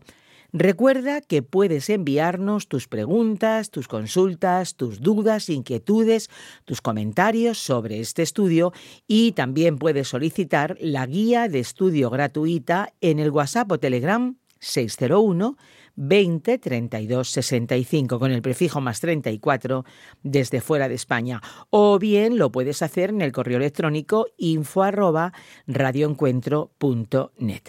Recuerda 0.54 1.20
que 1.20 1.42
puedes 1.42 1.90
enviarnos 1.90 2.66
tus 2.66 2.88
preguntas, 2.88 3.70
tus 3.70 3.88
consultas, 3.88 4.74
tus 4.74 5.00
dudas, 5.00 5.50
inquietudes, 5.50 6.30
tus 6.64 6.80
comentarios 6.80 7.58
sobre 7.58 8.00
este 8.00 8.22
estudio 8.22 8.72
y 9.06 9.32
también 9.32 9.78
puedes 9.78 10.08
solicitar 10.08 10.78
la 10.80 11.06
guía 11.06 11.48
de 11.48 11.58
estudio 11.58 12.08
gratuita 12.08 12.92
en 13.02 13.18
el 13.18 13.30
WhatsApp 13.30 13.70
o 13.72 13.78
Telegram 13.78 14.36
601 14.60 15.56
20 15.96 16.58
32 16.58 17.28
65 17.28 18.18
con 18.18 18.32
el 18.32 18.42
prefijo 18.42 18.80
más 18.80 19.00
34 19.00 19.84
desde 20.22 20.60
fuera 20.60 20.88
de 20.88 20.94
España. 20.94 21.40
O 21.70 21.98
bien 21.98 22.38
lo 22.38 22.50
puedes 22.52 22.82
hacer 22.82 23.10
en 23.10 23.22
el 23.22 23.32
correo 23.32 23.58
electrónico 23.58 24.26
info 24.36 24.82
arroba 24.82 25.32
radioencuentro.net. 25.66 27.62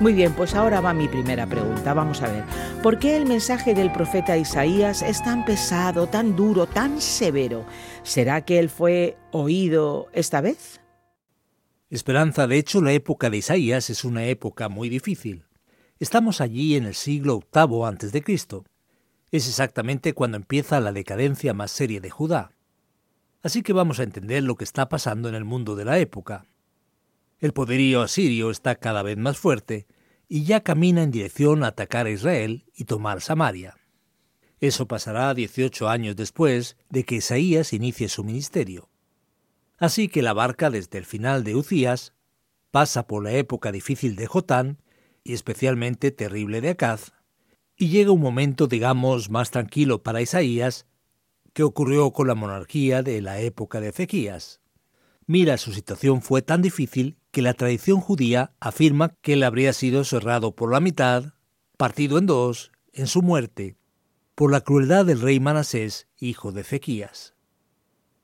Muy 0.00 0.12
bien, 0.12 0.32
pues 0.32 0.54
ahora 0.54 0.80
va 0.80 0.94
mi 0.94 1.08
primera 1.08 1.44
pregunta. 1.46 1.92
Vamos 1.92 2.22
a 2.22 2.28
ver, 2.28 2.44
¿por 2.82 2.98
qué 2.98 3.16
el 3.16 3.26
mensaje 3.26 3.74
del 3.74 3.90
profeta 3.92 4.36
Isaías 4.36 5.02
es 5.02 5.22
tan 5.22 5.44
pesado, 5.44 6.06
tan 6.06 6.36
duro, 6.36 6.66
tan 6.66 7.00
severo? 7.00 7.66
¿Será 8.02 8.44
que 8.44 8.58
él 8.58 8.68
fue 8.68 9.16
oído 9.32 10.08
esta 10.12 10.40
vez? 10.40 10.80
Esperanza, 11.90 12.46
de 12.46 12.58
hecho, 12.58 12.80
la 12.82 12.92
época 12.92 13.30
de 13.30 13.38
Isaías 13.38 13.90
es 13.90 14.04
una 14.04 14.24
época 14.26 14.68
muy 14.68 14.88
difícil. 14.88 15.44
Estamos 15.98 16.40
allí 16.40 16.76
en 16.76 16.84
el 16.84 16.94
siglo 16.94 17.40
VIII 17.52 17.84
a.C. 17.84 18.22
Es 19.30 19.48
exactamente 19.48 20.12
cuando 20.12 20.36
empieza 20.36 20.80
la 20.80 20.92
decadencia 20.92 21.54
más 21.54 21.70
seria 21.70 22.00
de 22.00 22.10
Judá. 22.10 22.52
Así 23.42 23.62
que 23.62 23.72
vamos 23.72 23.98
a 23.98 24.04
entender 24.04 24.42
lo 24.42 24.56
que 24.56 24.64
está 24.64 24.88
pasando 24.88 25.28
en 25.28 25.34
el 25.34 25.44
mundo 25.44 25.76
de 25.76 25.84
la 25.84 25.98
época. 25.98 26.46
El 27.40 27.52
poderío 27.52 28.02
asirio 28.02 28.50
está 28.50 28.76
cada 28.76 29.02
vez 29.02 29.16
más 29.16 29.38
fuerte 29.38 29.86
y 30.28 30.44
ya 30.44 30.60
camina 30.60 31.02
en 31.02 31.10
dirección 31.10 31.64
a 31.64 31.68
atacar 31.68 32.06
a 32.06 32.10
Israel 32.10 32.66
y 32.74 32.84
tomar 32.84 33.20
Samaria. 33.20 33.76
Eso 34.60 34.86
pasará 34.86 35.32
18 35.34 35.88
años 35.88 36.16
después 36.16 36.76
de 36.90 37.04
que 37.04 37.16
Isaías 37.16 37.72
inicie 37.72 38.08
su 38.08 38.24
ministerio. 38.24 38.90
Así 39.78 40.08
que 40.08 40.22
la 40.22 40.32
barca 40.32 40.70
desde 40.70 40.98
el 40.98 41.04
final 41.04 41.44
de 41.44 41.54
Ucías 41.54 42.12
pasa 42.70 43.06
por 43.06 43.24
la 43.24 43.32
época 43.32 43.72
difícil 43.72 44.16
de 44.16 44.26
Jotán 44.26 44.82
y 45.24 45.32
especialmente 45.32 46.10
terrible 46.10 46.60
de 46.60 46.70
Acaz, 46.70 47.12
y 47.76 47.88
llega 47.88 48.10
un 48.10 48.20
momento, 48.20 48.66
digamos, 48.66 49.30
más 49.30 49.50
tranquilo 49.50 50.02
para 50.02 50.20
Isaías 50.20 50.86
que 51.52 51.62
ocurrió 51.62 52.12
con 52.12 52.26
la 52.26 52.34
monarquía 52.34 53.02
de 53.02 53.22
la 53.22 53.40
época 53.40 53.80
de 53.80 53.90
Ezequías. 53.90 54.60
Mira, 55.26 55.58
su 55.58 55.72
situación 55.72 56.22
fue 56.22 56.42
tan 56.42 56.60
difícil 56.60 57.18
que 57.38 57.42
la 57.42 57.54
tradición 57.54 58.00
judía 58.00 58.50
afirma 58.58 59.14
que 59.22 59.34
él 59.34 59.44
habría 59.44 59.72
sido 59.72 60.02
cerrado 60.02 60.56
por 60.56 60.72
la 60.72 60.80
mitad, 60.80 61.34
partido 61.76 62.18
en 62.18 62.26
dos, 62.26 62.72
en 62.92 63.06
su 63.06 63.22
muerte, 63.22 63.76
por 64.34 64.50
la 64.50 64.60
crueldad 64.60 65.06
del 65.06 65.20
rey 65.20 65.38
Manasés, 65.38 66.08
hijo 66.18 66.50
de 66.50 66.62
Ezequías. 66.62 67.34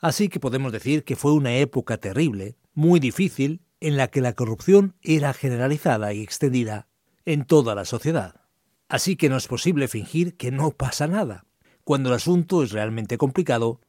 Así 0.01 0.29
que 0.29 0.41
podemos 0.41 0.73
decir 0.73 1.05
que 1.05 1.15
fue 1.15 1.33
una 1.33 1.55
época 1.59 1.97
terrible, 1.99 2.57
muy 2.73 2.99
difícil, 2.99 3.63
en 3.79 3.97
la 3.97 4.09
que 4.09 4.21
la 4.21 4.33
corrupción 4.33 4.97
era 5.01 5.33
generalizada 5.33 6.13
y 6.13 6.21
extendida 6.21 6.89
en 7.25 7.45
toda 7.45 7.77
la 7.77 7.85
sociedad. 7.85 8.41
Así 8.89 9.15
que 9.15 9.29
no 9.29 9.37
es 9.37 9.47
posible 9.47 9.87
fingir 9.87 10.37
que 10.37 10.51
no 10.51 10.73
pasa 10.73 11.07
nada. 11.07 11.47
Cuando 11.85 12.09
el 12.09 12.17
asunto 12.17 12.65
es 12.65 12.73
realmente 12.73 13.17
complicado, 13.17 13.81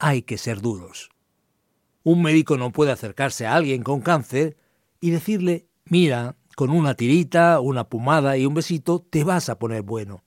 hay 0.00 0.22
que 0.22 0.36
ser 0.36 0.60
duros. 0.60 1.11
Un 2.04 2.22
médico 2.22 2.56
no 2.56 2.72
puede 2.72 2.92
acercarse 2.92 3.46
a 3.46 3.54
alguien 3.54 3.82
con 3.82 4.00
cáncer 4.00 4.56
y 5.00 5.10
decirle, 5.10 5.66
mira, 5.84 6.36
con 6.56 6.70
una 6.70 6.94
tirita, 6.94 7.60
una 7.60 7.88
pomada 7.88 8.36
y 8.36 8.46
un 8.46 8.54
besito 8.54 9.00
te 9.00 9.24
vas 9.24 9.48
a 9.48 9.58
poner 9.58 9.82
bueno. 9.82 10.24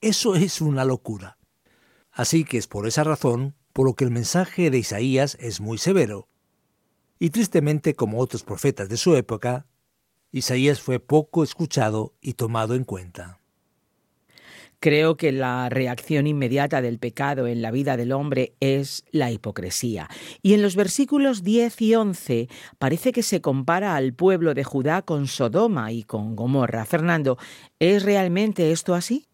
Eso 0.00 0.34
es 0.34 0.60
una 0.60 0.84
locura. 0.84 1.38
Así 2.12 2.44
que 2.44 2.58
es 2.58 2.66
por 2.66 2.86
esa 2.86 3.04
razón 3.04 3.54
por 3.72 3.86
lo 3.86 3.94
que 3.94 4.04
el 4.04 4.10
mensaje 4.10 4.70
de 4.70 4.78
Isaías 4.78 5.36
es 5.40 5.60
muy 5.60 5.78
severo. 5.78 6.28
Y 7.18 7.30
tristemente, 7.30 7.94
como 7.94 8.20
otros 8.20 8.44
profetas 8.44 8.88
de 8.88 8.96
su 8.96 9.16
época, 9.16 9.66
Isaías 10.30 10.80
fue 10.80 11.00
poco 11.00 11.42
escuchado 11.42 12.14
y 12.20 12.34
tomado 12.34 12.74
en 12.74 12.84
cuenta. 12.84 13.40
Creo 14.84 15.16
que 15.16 15.32
la 15.32 15.70
reacción 15.70 16.26
inmediata 16.26 16.82
del 16.82 16.98
pecado 16.98 17.46
en 17.46 17.62
la 17.62 17.70
vida 17.70 17.96
del 17.96 18.12
hombre 18.12 18.52
es 18.60 19.02
la 19.12 19.30
hipocresía. 19.30 20.10
Y 20.42 20.52
en 20.52 20.60
los 20.60 20.76
versículos 20.76 21.42
10 21.42 21.80
y 21.80 21.94
11 21.94 22.48
parece 22.76 23.12
que 23.12 23.22
se 23.22 23.40
compara 23.40 23.96
al 23.96 24.12
pueblo 24.12 24.52
de 24.52 24.62
Judá 24.62 25.00
con 25.00 25.26
Sodoma 25.26 25.90
y 25.90 26.02
con 26.02 26.36
Gomorra. 26.36 26.84
Fernando, 26.84 27.38
¿es 27.78 28.02
realmente 28.02 28.72
esto 28.72 28.94
así? 28.94 29.26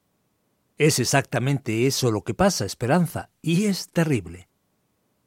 Es 0.78 1.00
exactamente 1.00 1.84
eso 1.88 2.12
lo 2.12 2.22
que 2.22 2.34
pasa, 2.34 2.64
Esperanza, 2.64 3.30
y 3.42 3.64
es 3.64 3.90
terrible. 3.90 4.48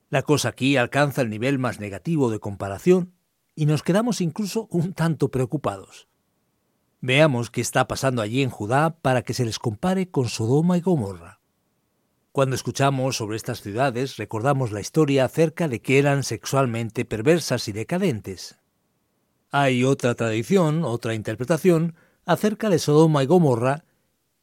La 0.10 0.22
cosa 0.22 0.48
aquí 0.48 0.78
alcanza 0.78 1.22
el 1.22 1.30
nivel 1.30 1.60
más 1.60 1.82
negativo 1.82 2.32
de 2.32 2.40
comparación 2.40 3.12
y 3.56 3.66
nos 3.66 3.84
quedamos 3.84 4.22
incluso 4.22 4.70
un 4.72 4.94
tanto 4.94 5.28
preocupados. 5.32 6.08
Veamos 7.06 7.50
qué 7.50 7.60
está 7.60 7.86
pasando 7.86 8.22
allí 8.22 8.42
en 8.44 8.50
Judá 8.50 8.92
para 9.02 9.24
que 9.24 9.34
se 9.34 9.44
les 9.44 9.60
compare 9.60 10.10
con 10.10 10.30
Sodoma 10.30 10.78
y 10.78 10.80
Gomorra. 10.80 11.42
Cuando 12.32 12.56
escuchamos 12.56 13.18
sobre 13.18 13.36
estas 13.36 13.62
ciudades 13.62 14.16
recordamos 14.16 14.72
la 14.72 14.80
historia 14.80 15.26
acerca 15.26 15.68
de 15.68 15.82
que 15.82 16.00
eran 16.00 16.24
sexualmente 16.24 17.04
perversas 17.04 17.68
y 17.68 17.74
decadentes. 17.74 18.58
Hay 19.52 19.84
otra 19.84 20.16
tradición, 20.16 20.86
otra 20.86 21.14
interpretación 21.14 21.96
acerca 22.24 22.70
de 22.70 22.80
Sodoma 22.80 23.22
y 23.22 23.26
Gomorra 23.26 23.84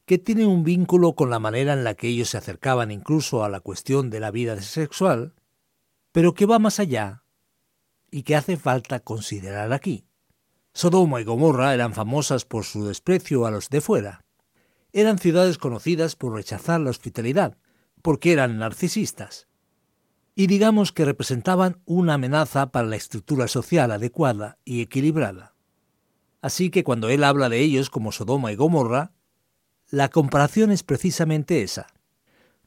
que 0.05 0.19
tiene 0.19 0.45
un 0.45 0.63
vínculo 0.63 1.15
con 1.15 1.31
la 1.31 1.39
manera 1.39 1.73
en 1.73 1.83
la 1.83 1.95
que 1.95 2.09
ellos 2.09 2.29
se 2.29 2.37
acercaban 2.37 2.91
incluso 2.91 3.43
a 3.43 3.49
la 3.49 3.61
cuestión 3.61 4.11
de 4.11 4.21
la 4.21 4.31
vida 4.31 4.61
sexual, 4.61 5.33
pero 6.13 6.35
que 6.35 6.45
va 6.45 6.59
más 6.59 6.79
allá 6.79 7.23
y 8.11 8.23
que 8.23 8.37
hace 8.37 8.59
falta 8.59 9.01
considerar 9.01 9.73
aquí. 9.73 10.10
Sodoma 10.73 11.21
y 11.21 11.25
Gomorra 11.25 11.75
eran 11.75 11.95
famosas 11.95 12.45
por 12.45 12.65
su 12.65 12.87
desprecio 12.87 13.45
a 13.45 13.51
los 13.51 13.71
de 13.71 13.81
fuera. 13.81 14.25
Eran 14.93 15.19
ciudades 15.19 15.59
conocidas 15.59 16.17
por 16.17 16.35
rechazar 16.35 16.81
la 16.81 16.91
hospitalidad, 16.91 17.59
porque 18.03 18.33
eran 18.33 18.59
narcisistas. 18.59 19.49
Y 20.35 20.47
digamos 20.47 20.93
que 20.93 21.05
representaban 21.05 21.83
una 21.87 22.15
amenaza 22.15 22.71
para 22.71 22.87
la 22.87 22.97
estructura 22.97 23.49
social 23.49 23.91
adecuada 23.91 24.59
y 24.65 24.81
equilibrada. 24.81 25.55
Así 26.41 26.71
que 26.71 26.85
cuando 26.85 27.09
él 27.09 27.25
habla 27.25 27.49
de 27.49 27.59
ellos 27.59 27.91
como 27.91 28.13
Sodoma 28.13 28.53
y 28.53 28.57
Gomorra, 28.57 29.13
la 29.91 30.09
comparación 30.09 30.71
es 30.71 30.83
precisamente 30.85 31.63
esa. 31.63 31.89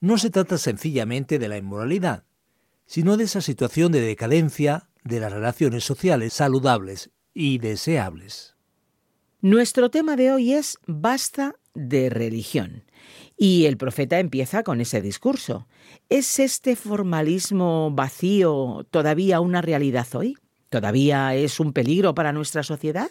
No 0.02 0.18
se 0.18 0.30
trata 0.30 0.58
sencillamente 0.58 1.40
de 1.40 1.48
la 1.48 1.58
inmoralidad, 1.58 2.26
sino 2.86 3.16
de 3.16 3.24
esa 3.24 3.40
situación 3.40 3.94
de 3.94 4.02
decadencia 4.02 4.90
de 5.04 5.22
las 5.22 5.32
relaciones 5.32 5.86
sociales 5.86 6.34
saludables 6.34 7.13
y 7.34 7.58
deseables. 7.58 8.56
Nuestro 9.42 9.90
tema 9.90 10.16
de 10.16 10.32
hoy 10.32 10.54
es 10.54 10.78
basta 10.88 11.56
de 11.74 12.10
religión. 12.10 12.84
Y 13.38 13.66
el 13.66 13.78
profeta 13.78 14.20
empieza 14.20 14.64
con 14.64 14.80
ese 14.80 15.02
discurso. 15.02 15.68
¿Es 16.10 16.40
este 16.40 16.76
formalismo 16.76 17.92
vacío 17.92 18.86
todavía 18.90 19.40
una 19.40 19.62
realidad 19.62 20.08
hoy? 20.14 20.38
¿Todavía 20.70 21.36
es 21.36 21.60
un 21.60 21.74
peligro 21.74 22.16
para 22.16 22.32
nuestra 22.32 22.64
sociedad? 22.64 23.10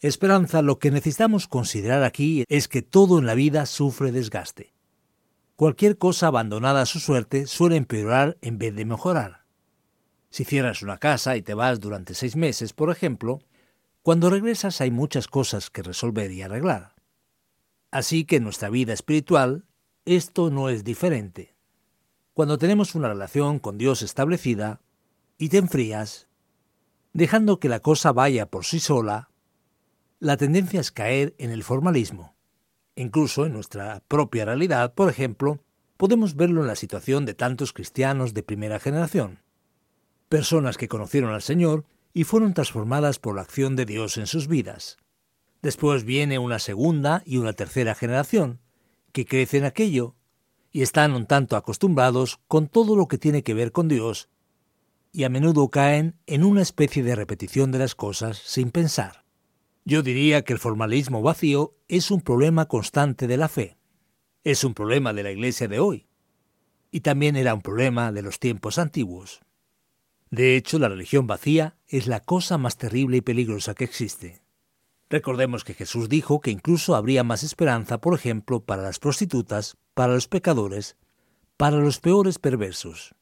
Esperanza, 0.00 0.60
lo 0.60 0.78
que 0.78 0.90
necesitamos 0.90 1.48
considerar 1.48 2.02
aquí 2.02 2.44
es 2.48 2.68
que 2.68 2.82
todo 2.82 3.18
en 3.18 3.26
la 3.26 3.34
vida 3.34 3.64
sufre 3.64 4.12
desgaste. 4.12 4.74
Cualquier 5.56 5.96
cosa 5.96 6.26
abandonada 6.26 6.82
a 6.82 6.86
su 6.86 7.00
suerte 7.00 7.46
suele 7.46 7.76
empeorar 7.76 8.36
en 8.42 8.58
vez 8.58 8.74
de 8.74 8.84
mejorar. 8.84 9.43
Si 10.34 10.44
cierras 10.44 10.82
una 10.82 10.98
casa 10.98 11.36
y 11.36 11.42
te 11.42 11.54
vas 11.54 11.78
durante 11.78 12.12
seis 12.12 12.34
meses, 12.34 12.72
por 12.72 12.90
ejemplo, 12.90 13.38
cuando 14.02 14.30
regresas 14.30 14.80
hay 14.80 14.90
muchas 14.90 15.28
cosas 15.28 15.70
que 15.70 15.84
resolver 15.84 16.32
y 16.32 16.42
arreglar. 16.42 16.96
Así 17.92 18.24
que 18.24 18.38
en 18.38 18.42
nuestra 18.42 18.68
vida 18.68 18.92
espiritual 18.92 19.64
esto 20.04 20.50
no 20.50 20.70
es 20.70 20.82
diferente. 20.82 21.54
Cuando 22.32 22.58
tenemos 22.58 22.96
una 22.96 23.06
relación 23.06 23.60
con 23.60 23.78
Dios 23.78 24.02
establecida 24.02 24.80
y 25.38 25.50
te 25.50 25.58
enfrías, 25.58 26.26
dejando 27.12 27.60
que 27.60 27.68
la 27.68 27.78
cosa 27.78 28.12
vaya 28.12 28.46
por 28.46 28.64
sí 28.64 28.80
sola, 28.80 29.30
la 30.18 30.36
tendencia 30.36 30.80
es 30.80 30.90
caer 30.90 31.36
en 31.38 31.52
el 31.52 31.62
formalismo. 31.62 32.34
Incluso 32.96 33.46
en 33.46 33.52
nuestra 33.52 34.02
propia 34.08 34.46
realidad, 34.46 34.94
por 34.94 35.08
ejemplo, 35.08 35.60
podemos 35.96 36.34
verlo 36.34 36.62
en 36.62 36.66
la 36.66 36.74
situación 36.74 37.24
de 37.24 37.34
tantos 37.34 37.72
cristianos 37.72 38.34
de 38.34 38.42
primera 38.42 38.80
generación 38.80 39.44
personas 40.34 40.76
que 40.76 40.88
conocieron 40.88 41.32
al 41.32 41.42
Señor 41.42 41.84
y 42.12 42.24
fueron 42.24 42.54
transformadas 42.54 43.20
por 43.20 43.36
la 43.36 43.42
acción 43.42 43.76
de 43.76 43.86
Dios 43.86 44.16
en 44.16 44.26
sus 44.26 44.48
vidas. 44.48 44.96
Después 45.62 46.02
viene 46.02 46.40
una 46.40 46.58
segunda 46.58 47.22
y 47.24 47.36
una 47.36 47.52
tercera 47.52 47.94
generación, 47.94 48.58
que 49.12 49.26
crece 49.26 49.58
en 49.58 49.64
aquello, 49.64 50.16
y 50.72 50.82
están 50.82 51.14
un 51.14 51.26
tanto 51.26 51.54
acostumbrados 51.54 52.40
con 52.48 52.66
todo 52.66 52.96
lo 52.96 53.06
que 53.06 53.16
tiene 53.16 53.44
que 53.44 53.54
ver 53.54 53.70
con 53.70 53.86
Dios 53.86 54.28
y 55.12 55.22
a 55.22 55.28
menudo 55.28 55.68
caen 55.68 56.16
en 56.26 56.42
una 56.42 56.62
especie 56.62 57.04
de 57.04 57.14
repetición 57.14 57.70
de 57.70 57.78
las 57.78 57.94
cosas 57.94 58.36
sin 58.38 58.72
pensar. 58.72 59.24
Yo 59.84 60.02
diría 60.02 60.42
que 60.42 60.52
el 60.52 60.58
formalismo 60.58 61.22
vacío 61.22 61.76
es 61.86 62.10
un 62.10 62.22
problema 62.22 62.66
constante 62.66 63.28
de 63.28 63.36
la 63.36 63.46
fe. 63.46 63.76
Es 64.42 64.64
un 64.64 64.74
problema 64.74 65.12
de 65.12 65.22
la 65.22 65.30
Iglesia 65.30 65.68
de 65.68 65.78
hoy. 65.78 66.08
Y 66.90 67.02
también 67.02 67.36
era 67.36 67.54
un 67.54 67.62
problema 67.62 68.10
de 68.10 68.22
los 68.22 68.40
tiempos 68.40 68.80
antiguos. 68.80 69.43
De 70.34 70.56
hecho, 70.56 70.80
la 70.80 70.88
religión 70.88 71.28
vacía 71.28 71.76
es 71.86 72.08
la 72.08 72.18
cosa 72.18 72.58
más 72.58 72.76
terrible 72.76 73.18
y 73.18 73.20
peligrosa 73.20 73.72
que 73.74 73.84
existe. 73.84 74.42
Recordemos 75.08 75.62
que 75.62 75.74
Jesús 75.74 76.08
dijo 76.08 76.40
que 76.40 76.50
incluso 76.50 76.96
habría 76.96 77.22
más 77.22 77.44
esperanza, 77.44 78.00
por 78.00 78.16
ejemplo, 78.16 78.58
para 78.58 78.82
las 78.82 78.98
prostitutas, 78.98 79.76
para 79.94 80.12
los 80.12 80.26
pecadores, 80.26 80.96
para 81.56 81.76
los 81.76 82.00
peores 82.00 82.40
perversos, 82.40 83.14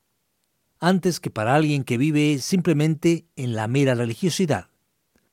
antes 0.80 1.20
que 1.20 1.28
para 1.28 1.54
alguien 1.54 1.84
que 1.84 1.98
vive 1.98 2.38
simplemente 2.38 3.26
en 3.36 3.54
la 3.54 3.68
mera 3.68 3.94
religiosidad, 3.94 4.70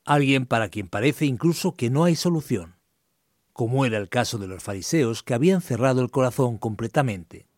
alguien 0.04 0.48
para 0.48 0.68
quien 0.68 0.90
parece 0.90 1.28
incluso 1.28 1.76
que 1.76 1.90
no 1.90 2.04
hay 2.04 2.18
solución, 2.18 2.76
como 3.54 3.86
era 3.86 4.00
el 4.00 4.10
caso 4.10 4.38
de 4.38 4.48
los 4.48 4.62
fariseos 4.62 5.24
que 5.24 5.34
habían 5.34 5.62
cerrado 5.62 6.02
el 6.02 6.12
corazón 6.12 6.58
completamente. 6.58 7.49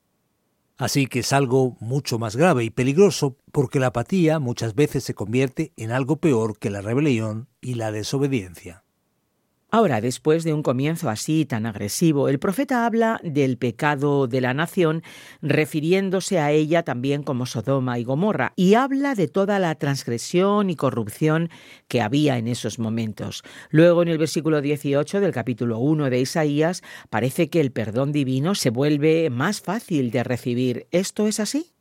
Así 0.81 1.05
que 1.05 1.19
es 1.19 1.31
algo 1.31 1.77
mucho 1.79 2.17
más 2.17 2.35
grave 2.35 2.63
y 2.63 2.71
peligroso 2.71 3.37
porque 3.51 3.79
la 3.79 3.87
apatía 3.87 4.39
muchas 4.39 4.73
veces 4.73 5.03
se 5.03 5.13
convierte 5.13 5.73
en 5.77 5.91
algo 5.91 6.15
peor 6.17 6.57
que 6.57 6.71
la 6.71 6.81
rebelión 6.81 7.49
y 7.61 7.75
la 7.75 7.91
desobediencia. 7.91 8.83
Ahora, 9.73 10.01
después 10.01 10.43
de 10.43 10.53
un 10.53 10.63
comienzo 10.63 11.09
así 11.09 11.45
tan 11.45 11.65
agresivo, 11.65 12.27
el 12.27 12.39
profeta 12.39 12.85
habla 12.85 13.21
del 13.23 13.57
pecado 13.57 14.27
de 14.27 14.41
la 14.41 14.53
nación, 14.53 15.01
refiriéndose 15.41 16.39
a 16.39 16.51
ella 16.51 16.83
también 16.83 17.23
como 17.23 17.45
Sodoma 17.45 17.97
y 17.97 18.03
Gomorra, 18.03 18.51
y 18.57 18.73
habla 18.73 19.15
de 19.15 19.29
toda 19.29 19.59
la 19.59 19.73
transgresión 19.75 20.69
y 20.69 20.75
corrupción 20.75 21.49
que 21.87 22.01
había 22.01 22.37
en 22.37 22.49
esos 22.49 22.79
momentos. 22.79 23.43
Luego, 23.69 24.01
en 24.01 24.09
el 24.09 24.17
versículo 24.17 24.59
18 24.59 25.21
del 25.21 25.31
capítulo 25.31 25.79
1 25.79 26.09
de 26.09 26.19
Isaías, 26.19 26.83
parece 27.09 27.49
que 27.49 27.61
el 27.61 27.71
perdón 27.71 28.11
divino 28.11 28.55
se 28.55 28.71
vuelve 28.71 29.29
más 29.29 29.61
fácil 29.61 30.11
de 30.11 30.25
recibir. 30.25 30.87
¿Esto 30.91 31.27
es 31.27 31.39
así? 31.39 31.71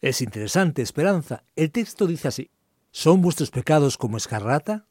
Es 0.00 0.22
interesante, 0.22 0.80
Esperanza. 0.80 1.44
El 1.56 1.72
texto 1.72 2.06
dice 2.06 2.28
así, 2.28 2.50
¿son 2.90 3.20
vuestros 3.20 3.50
pecados 3.50 3.98
como 3.98 4.16
escarlata? 4.16 4.86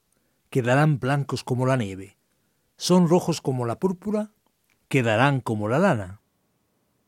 Quedarán 0.51 0.99
blancos 0.99 1.43
como 1.43 1.65
la 1.65 1.77
nieve. 1.77 2.17
Son 2.75 3.07
rojos 3.07 3.41
como 3.41 3.65
la 3.65 3.79
púrpura, 3.79 4.33
quedarán 4.89 5.39
como 5.39 5.69
la 5.69 5.79
lana. 5.79 6.21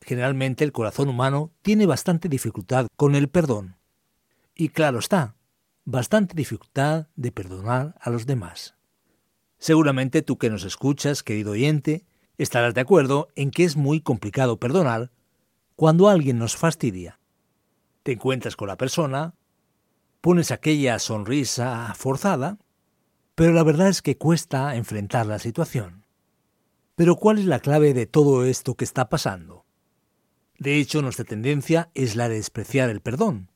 Generalmente 0.00 0.64
el 0.64 0.72
corazón 0.72 1.08
humano 1.08 1.52
tiene 1.62 1.86
bastante 1.86 2.28
dificultad 2.28 2.88
con 2.96 3.14
el 3.14 3.28
perdón. 3.28 3.76
Y 4.54 4.70
claro 4.70 4.98
está, 4.98 5.36
bastante 5.84 6.34
dificultad 6.34 7.08
de 7.16 7.32
perdonar 7.32 7.94
a 8.00 8.10
los 8.10 8.26
demás. 8.26 8.76
Seguramente 9.58 10.22
tú 10.22 10.38
que 10.38 10.50
nos 10.50 10.64
escuchas, 10.64 11.22
querido 11.22 11.52
oyente, 11.52 12.06
estarás 12.38 12.72
de 12.72 12.80
acuerdo 12.80 13.28
en 13.36 13.50
que 13.50 13.64
es 13.64 13.76
muy 13.76 14.00
complicado 14.00 14.58
perdonar 14.58 15.10
cuando 15.76 16.08
alguien 16.08 16.38
nos 16.38 16.56
fastidia. 16.56 17.20
Te 18.02 18.12
encuentras 18.12 18.56
con 18.56 18.68
la 18.68 18.78
persona, 18.78 19.34
pones 20.22 20.50
aquella 20.50 20.98
sonrisa 20.98 21.92
forzada 21.94 22.58
pero 23.34 23.52
la 23.52 23.64
verdad 23.64 23.88
es 23.88 24.02
que 24.02 24.16
cuesta 24.16 24.76
enfrentar 24.76 25.26
la 25.26 25.38
situación. 25.38 26.04
Pero 26.94 27.16
¿cuál 27.16 27.38
es 27.38 27.46
la 27.46 27.58
clave 27.58 27.92
de 27.92 28.06
todo 28.06 28.44
esto 28.44 28.76
que 28.76 28.84
está 28.84 29.08
pasando? 29.08 29.64
De 30.58 30.78
hecho, 30.78 31.02
nuestra 31.02 31.24
tendencia 31.24 31.90
es 31.94 32.14
la 32.14 32.28
de 32.28 32.36
despreciar 32.36 32.90
el 32.90 33.00
perdón, 33.00 33.50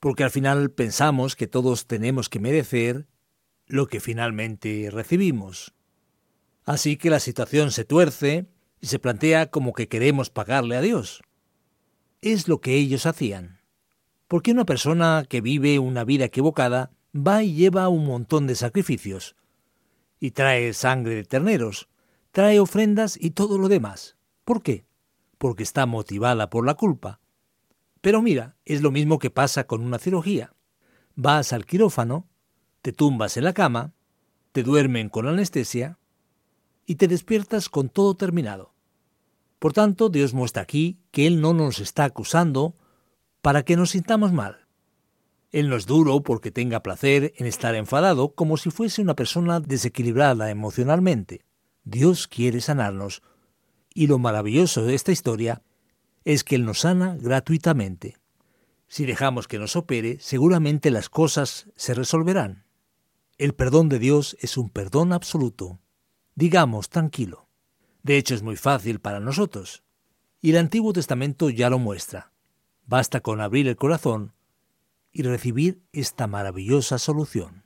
porque 0.00 0.24
al 0.24 0.30
final 0.30 0.70
pensamos 0.72 1.36
que 1.36 1.46
todos 1.46 1.86
tenemos 1.86 2.28
que 2.28 2.40
merecer 2.40 3.06
lo 3.66 3.86
que 3.86 4.00
finalmente 4.00 4.88
recibimos. 4.90 5.74
Así 6.64 6.96
que 6.96 7.10
la 7.10 7.20
situación 7.20 7.70
se 7.70 7.84
tuerce 7.84 8.46
y 8.80 8.88
se 8.88 8.98
plantea 8.98 9.50
como 9.50 9.72
que 9.72 9.88
queremos 9.88 10.30
pagarle 10.30 10.76
a 10.76 10.80
Dios. 10.80 11.22
Es 12.20 12.48
lo 12.48 12.60
que 12.60 12.74
ellos 12.74 13.06
hacían. 13.06 13.60
Porque 14.26 14.50
una 14.50 14.64
persona 14.64 15.24
que 15.28 15.40
vive 15.40 15.78
una 15.78 16.04
vida 16.04 16.24
equivocada 16.24 16.90
va 17.14 17.42
y 17.42 17.54
lleva 17.54 17.88
un 17.88 18.06
montón 18.06 18.46
de 18.46 18.54
sacrificios, 18.54 19.36
y 20.18 20.32
trae 20.32 20.72
sangre 20.72 21.14
de 21.14 21.24
terneros, 21.24 21.88
trae 22.32 22.58
ofrendas 22.58 23.16
y 23.20 23.30
todo 23.30 23.58
lo 23.58 23.68
demás. 23.68 24.16
¿Por 24.44 24.62
qué? 24.62 24.86
Porque 25.38 25.62
está 25.62 25.86
motivada 25.86 26.50
por 26.50 26.66
la 26.66 26.74
culpa. 26.74 27.20
Pero 28.00 28.22
mira, 28.22 28.56
es 28.64 28.82
lo 28.82 28.90
mismo 28.90 29.18
que 29.18 29.30
pasa 29.30 29.66
con 29.66 29.82
una 29.82 29.98
cirugía. 29.98 30.54
Vas 31.14 31.52
al 31.52 31.64
quirófano, 31.64 32.28
te 32.82 32.92
tumbas 32.92 33.36
en 33.36 33.44
la 33.44 33.52
cama, 33.52 33.92
te 34.52 34.62
duermen 34.62 35.08
con 35.08 35.26
anestesia 35.26 35.98
y 36.86 36.96
te 36.96 37.08
despiertas 37.08 37.68
con 37.68 37.88
todo 37.88 38.16
terminado. 38.16 38.74
Por 39.58 39.72
tanto, 39.72 40.08
Dios 40.10 40.34
muestra 40.34 40.62
aquí 40.62 40.98
que 41.10 41.26
Él 41.26 41.40
no 41.40 41.54
nos 41.54 41.78
está 41.78 42.04
acusando 42.04 42.76
para 43.40 43.62
que 43.62 43.76
nos 43.76 43.90
sintamos 43.90 44.32
mal. 44.32 44.63
Él 45.54 45.68
no 45.68 45.76
es 45.76 45.86
duro 45.86 46.20
porque 46.24 46.50
tenga 46.50 46.82
placer 46.82 47.32
en 47.36 47.46
estar 47.46 47.76
enfadado 47.76 48.34
como 48.34 48.56
si 48.56 48.72
fuese 48.72 49.00
una 49.00 49.14
persona 49.14 49.60
desequilibrada 49.60 50.50
emocionalmente. 50.50 51.44
Dios 51.84 52.26
quiere 52.26 52.60
sanarnos. 52.60 53.22
Y 53.94 54.08
lo 54.08 54.18
maravilloso 54.18 54.82
de 54.82 54.96
esta 54.96 55.12
historia 55.12 55.62
es 56.24 56.42
que 56.42 56.56
Él 56.56 56.64
nos 56.64 56.80
sana 56.80 57.16
gratuitamente. 57.20 58.16
Si 58.88 59.06
dejamos 59.06 59.46
que 59.46 59.60
nos 59.60 59.76
opere, 59.76 60.18
seguramente 60.18 60.90
las 60.90 61.08
cosas 61.08 61.68
se 61.76 61.94
resolverán. 61.94 62.64
El 63.38 63.54
perdón 63.54 63.88
de 63.88 64.00
Dios 64.00 64.36
es 64.40 64.56
un 64.56 64.70
perdón 64.70 65.12
absoluto. 65.12 65.78
Digamos, 66.34 66.88
tranquilo. 66.88 67.46
De 68.02 68.16
hecho, 68.16 68.34
es 68.34 68.42
muy 68.42 68.56
fácil 68.56 68.98
para 68.98 69.20
nosotros. 69.20 69.84
Y 70.40 70.50
el 70.50 70.56
Antiguo 70.56 70.92
Testamento 70.92 71.48
ya 71.48 71.70
lo 71.70 71.78
muestra. 71.78 72.32
Basta 72.86 73.20
con 73.20 73.40
abrir 73.40 73.68
el 73.68 73.76
corazón 73.76 74.32
y 75.14 75.22
recibir 75.22 75.80
esta 75.92 76.26
maravillosa 76.26 76.98
solución. 76.98 77.64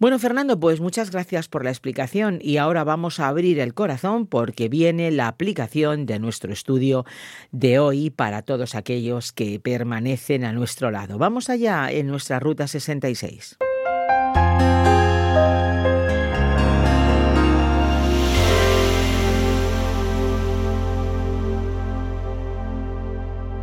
Bueno, 0.00 0.20
Fernando, 0.20 0.60
pues 0.60 0.80
muchas 0.80 1.10
gracias 1.10 1.48
por 1.48 1.64
la 1.64 1.70
explicación 1.70 2.38
y 2.40 2.58
ahora 2.58 2.84
vamos 2.84 3.18
a 3.18 3.26
abrir 3.26 3.58
el 3.58 3.74
corazón 3.74 4.26
porque 4.26 4.68
viene 4.68 5.10
la 5.10 5.26
aplicación 5.26 6.06
de 6.06 6.20
nuestro 6.20 6.52
estudio 6.52 7.04
de 7.50 7.80
hoy 7.80 8.10
para 8.10 8.42
todos 8.42 8.76
aquellos 8.76 9.32
que 9.32 9.58
permanecen 9.58 10.44
a 10.44 10.52
nuestro 10.52 10.92
lado. 10.92 11.18
Vamos 11.18 11.50
allá 11.50 11.90
en 11.90 12.06
nuestra 12.06 12.38
Ruta 12.38 12.68
66. 12.68 13.56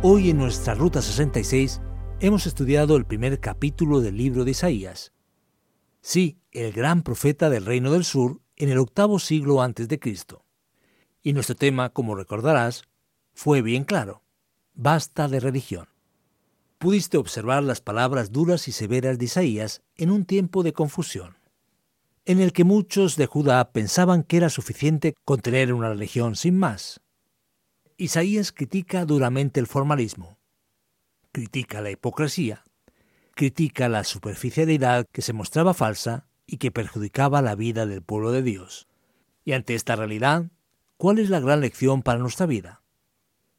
Hoy 0.02 0.30
en 0.30 0.36
nuestra 0.36 0.74
Ruta 0.74 1.00
66 1.00 1.80
hemos 2.18 2.46
estudiado 2.46 2.96
el 2.96 3.04
primer 3.04 3.40
capítulo 3.40 4.00
del 4.00 4.16
libro 4.16 4.44
de 4.44 4.52
Isaías. 4.52 5.12
Sí, 6.00 6.38
el 6.50 6.72
gran 6.72 7.02
profeta 7.02 7.50
del 7.50 7.66
reino 7.66 7.92
del 7.92 8.04
sur 8.04 8.40
en 8.56 8.70
el 8.70 8.78
octavo 8.78 9.18
siglo 9.18 9.60
antes 9.60 9.86
de 9.88 9.98
Cristo. 9.98 10.44
Y 11.22 11.34
nuestro 11.34 11.56
tema, 11.56 11.90
como 11.90 12.14
recordarás, 12.14 12.84
fue 13.34 13.60
bien 13.60 13.84
claro. 13.84 14.22
Basta 14.72 15.28
de 15.28 15.40
religión. 15.40 15.88
Pudiste 16.78 17.18
observar 17.18 17.62
las 17.62 17.80
palabras 17.80 18.32
duras 18.32 18.66
y 18.68 18.72
severas 18.72 19.18
de 19.18 19.26
Isaías 19.26 19.82
en 19.96 20.10
un 20.10 20.24
tiempo 20.24 20.62
de 20.62 20.72
confusión, 20.72 21.36
en 22.24 22.40
el 22.40 22.52
que 22.52 22.64
muchos 22.64 23.16
de 23.16 23.26
Judá 23.26 23.72
pensaban 23.72 24.22
que 24.22 24.38
era 24.38 24.48
suficiente 24.48 25.14
con 25.24 25.40
tener 25.40 25.72
una 25.72 25.90
religión 25.90 26.34
sin 26.34 26.58
más. 26.58 27.00
Isaías 27.98 28.52
critica 28.52 29.04
duramente 29.04 29.60
el 29.60 29.66
formalismo, 29.66 30.35
critica 31.36 31.82
la 31.82 31.90
hipocresía, 31.90 32.64
critica 33.34 33.90
la 33.90 34.04
superficialidad 34.04 35.06
que 35.12 35.20
se 35.20 35.34
mostraba 35.34 35.74
falsa 35.74 36.28
y 36.46 36.56
que 36.56 36.70
perjudicaba 36.70 37.42
la 37.42 37.54
vida 37.54 37.84
del 37.84 38.00
pueblo 38.00 38.32
de 38.32 38.40
Dios. 38.40 38.88
Y 39.44 39.52
ante 39.52 39.74
esta 39.74 39.96
realidad, 39.96 40.46
¿cuál 40.96 41.18
es 41.18 41.28
la 41.28 41.40
gran 41.40 41.60
lección 41.60 42.00
para 42.00 42.20
nuestra 42.20 42.46
vida? 42.46 42.80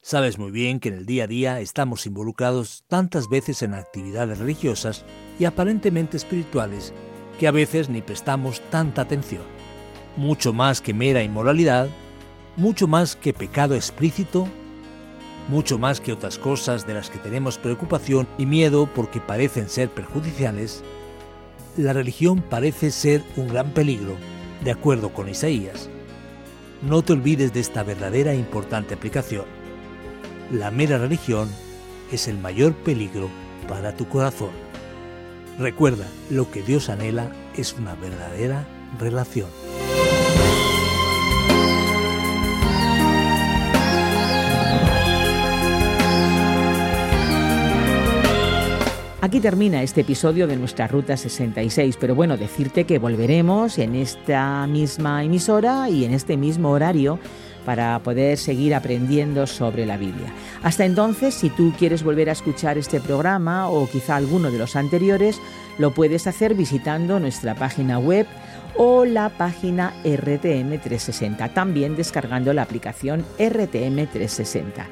Sabes 0.01 0.39
muy 0.39 0.49
bien 0.49 0.79
que 0.79 0.89
en 0.89 0.95
el 0.95 1.05
día 1.05 1.25
a 1.25 1.27
día 1.27 1.59
estamos 1.59 2.07
involucrados 2.07 2.83
tantas 2.87 3.29
veces 3.29 3.61
en 3.61 3.75
actividades 3.75 4.39
religiosas 4.39 5.05
y 5.37 5.45
aparentemente 5.45 6.17
espirituales 6.17 6.95
que 7.39 7.47
a 7.47 7.51
veces 7.51 7.89
ni 7.89 8.01
prestamos 8.01 8.59
tanta 8.71 9.03
atención. 9.03 9.43
Mucho 10.15 10.51
más 10.51 10.81
que 10.81 10.95
mera 10.95 11.21
inmoralidad, 11.21 11.89
mucho 12.55 12.87
más 12.87 13.15
que 13.15 13.33
pecado 13.33 13.75
explícito 13.75 14.47
mucho 15.47 15.77
más 15.77 16.01
que 16.01 16.11
otras 16.11 16.37
cosas 16.37 16.85
de 16.85 16.93
las 16.93 17.09
que 17.09 17.19
tenemos 17.19 17.57
preocupación 17.57 18.27
y 18.37 18.45
miedo 18.45 18.89
porque 18.93 19.21
parecen 19.21 19.69
ser 19.69 19.89
perjudiciales, 19.89 20.83
la 21.77 21.93
religión 21.93 22.41
parece 22.41 22.91
ser 22.91 23.23
un 23.35 23.47
gran 23.47 23.71
peligro, 23.71 24.15
de 24.63 24.71
acuerdo 24.71 25.13
con 25.13 25.29
Isaías. 25.29 25.89
No 26.81 27.01
te 27.01 27.13
olvides 27.13 27.53
de 27.53 27.59
esta 27.59 27.83
verdadera 27.83 28.33
e 28.33 28.37
importante 28.37 28.93
aplicación. 28.93 29.45
la 30.51 30.71
mera 30.71 30.97
religión 30.97 31.49
es 32.11 32.27
el 32.27 32.37
mayor 32.37 32.73
peligro 32.73 33.29
para 33.67 33.95
tu 33.95 34.07
corazón. 34.07 34.51
Recuerda, 35.59 36.07
lo 36.29 36.49
que 36.51 36.61
Dios 36.61 36.89
anhela 36.89 37.31
es 37.55 37.73
una 37.73 37.95
verdadera 37.95 38.65
relación. 38.99 39.49
Aquí 49.27 49.41
termina 49.41 49.83
este 49.83 50.01
episodio 50.01 50.47
de 50.47 50.55
nuestra 50.55 50.87
Ruta 50.87 51.17
66, 51.17 51.97
pero 51.99 52.15
bueno, 52.15 52.37
decirte 52.37 52.85
que 52.85 52.97
volveremos 52.97 53.77
en 53.77 53.93
esta 53.93 54.65
misma 54.67 55.21
emisora 55.21 55.89
y 55.89 56.05
en 56.05 56.13
este 56.13 56.37
mismo 56.37 56.69
horario 56.69 57.19
para 57.65 57.99
poder 57.99 58.37
seguir 58.37 58.73
aprendiendo 58.73 59.45
sobre 59.45 59.85
la 59.85 59.97
Biblia. 59.97 60.33
Hasta 60.63 60.85
entonces, 60.85 61.33
si 61.33 61.49
tú 61.49 61.73
quieres 61.77 62.03
volver 62.03 62.29
a 62.29 62.31
escuchar 62.31 62.77
este 62.77 63.01
programa 63.01 63.69
o 63.69 63.89
quizá 63.89 64.15
alguno 64.15 64.49
de 64.49 64.59
los 64.59 64.77
anteriores, 64.77 65.41
lo 65.77 65.93
puedes 65.93 66.25
hacer 66.25 66.55
visitando 66.55 67.19
nuestra 67.19 67.53
página 67.53 67.99
web 67.99 68.27
o 68.77 69.03
la 69.03 69.27
página 69.27 69.93
RTM360, 70.05 71.53
también 71.53 71.97
descargando 71.97 72.53
la 72.53 72.61
aplicación 72.61 73.25
RTM360 73.37 74.85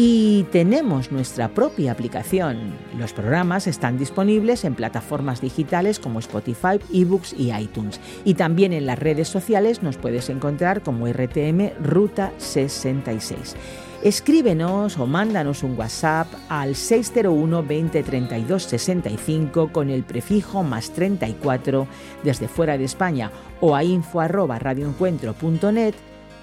y 0.00 0.44
tenemos 0.52 1.10
nuestra 1.10 1.48
propia 1.48 1.90
aplicación. 1.90 2.56
Los 2.96 3.12
programas 3.12 3.66
están 3.66 3.98
disponibles 3.98 4.64
en 4.64 4.76
plataformas 4.76 5.40
digitales 5.40 5.98
como 5.98 6.20
Spotify, 6.20 6.78
eBooks 6.94 7.34
y 7.36 7.52
iTunes. 7.52 8.00
Y 8.24 8.34
también 8.34 8.72
en 8.72 8.86
las 8.86 9.00
redes 9.00 9.26
sociales 9.26 9.82
nos 9.82 9.96
puedes 9.96 10.30
encontrar 10.30 10.82
como 10.82 11.08
RTM 11.08 11.72
Ruta 11.82 12.32
66. 12.38 13.56
Escríbenos 14.04 14.96
o 14.98 15.06
mándanos 15.08 15.64
un 15.64 15.76
WhatsApp 15.76 16.28
al 16.48 16.76
601 16.76 17.64
20 17.64 18.02
32 18.04 18.62
65 18.62 19.72
con 19.72 19.90
el 19.90 20.04
prefijo 20.04 20.62
más 20.62 20.90
34 20.92 21.88
desde 22.22 22.46
fuera 22.46 22.78
de 22.78 22.84
España 22.84 23.32
o 23.60 23.74
a 23.74 23.82
info 23.82 24.20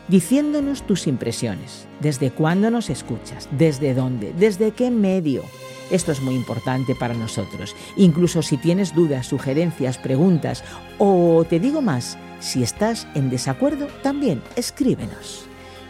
diciéndonos 0.07 0.85
tus 0.85 1.07
impresiones, 1.07 1.87
desde 1.99 2.31
cuándo 2.31 2.69
nos 2.71 2.89
escuchas, 2.89 3.47
desde 3.51 3.93
dónde, 3.93 4.33
desde 4.33 4.71
qué 4.71 4.91
medio. 4.91 5.43
Esto 5.91 6.11
es 6.11 6.21
muy 6.21 6.35
importante 6.35 6.95
para 6.95 7.13
nosotros. 7.13 7.75
Incluso 7.95 8.41
si 8.41 8.57
tienes 8.57 8.93
dudas, 8.95 9.27
sugerencias, 9.27 9.97
preguntas 9.97 10.63
o 10.97 11.45
te 11.47 11.59
digo 11.59 11.81
más, 11.81 12.17
si 12.39 12.63
estás 12.63 13.07
en 13.15 13.29
desacuerdo, 13.29 13.87
también 14.01 14.41
escríbenos. 14.55 15.47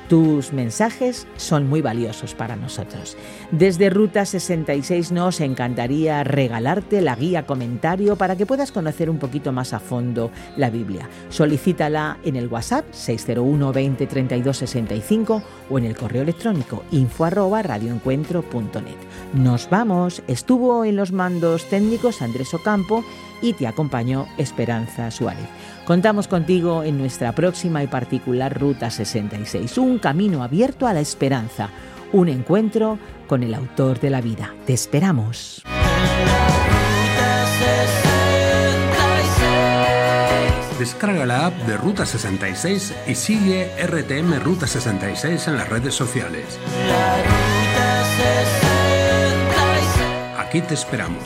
Tus 0.09 0.53
mensajes 0.53 1.25
son 1.35 1.67
muy 1.67 1.81
valiosos 1.81 2.35
para 2.35 2.55
nosotros. 2.55 3.17
Desde 3.51 3.89
Ruta 3.89 4.25
66 4.25 5.11
nos 5.11 5.41
encantaría 5.41 6.23
regalarte 6.23 7.01
la 7.01 7.15
guía 7.15 7.47
comentario 7.47 8.15
para 8.15 8.35
que 8.35 8.45
puedas 8.45 8.71
conocer 8.71 9.09
un 9.09 9.17
poquito 9.17 9.51
más 9.51 9.73
a 9.73 9.79
fondo 9.79 10.29
la 10.57 10.69
Biblia. 10.69 11.09
Solicítala 11.29 12.19
en 12.23 12.35
el 12.35 12.47
WhatsApp 12.47 12.85
601 12.91 13.73
20 13.73 14.05
32 14.05 14.57
65 14.57 15.43
o 15.71 15.77
en 15.79 15.85
el 15.85 15.95
correo 15.95 16.21
electrónico 16.21 16.83
info 16.91 17.25
arroba 17.25 17.63
radioencuentro.net. 17.63 18.95
Nos 19.33 19.69
vamos. 19.69 20.21
Estuvo 20.27 20.85
en 20.85 20.97
los 20.97 21.11
mandos 21.11 21.65
técnicos 21.65 22.21
Andrés 22.21 22.53
Ocampo 22.53 23.03
y 23.41 23.53
te 23.53 23.67
acompañó 23.67 24.27
Esperanza 24.37 25.11
Suárez. 25.11 25.47
Contamos 25.85 26.27
contigo 26.27 26.83
en 26.83 26.97
nuestra 26.97 27.33
próxima 27.33 27.83
y 27.83 27.87
particular 27.87 28.59
Ruta 28.59 28.89
66, 28.89 29.77
un 29.77 29.99
camino 29.99 30.43
abierto 30.43 30.87
a 30.87 30.93
la 30.93 30.99
esperanza, 30.99 31.69
un 32.11 32.29
encuentro 32.29 32.97
con 33.27 33.43
el 33.43 33.53
autor 33.53 33.99
de 33.99 34.09
la 34.09 34.21
vida. 34.21 34.53
Te 34.65 34.73
esperamos. 34.73 35.63
Descarga 40.79 41.25
la 41.25 41.45
app 41.45 41.53
de 41.67 41.77
Ruta 41.77 42.05
66 42.05 42.93
y 43.07 43.15
sigue 43.15 43.71
RTM 43.81 44.43
Ruta 44.43 44.67
66 44.67 45.47
en 45.47 45.57
las 45.57 45.69
redes 45.69 45.95
sociales. 45.95 46.59
Aquí 50.37 50.61
te 50.61 50.73
esperamos. 50.73 51.23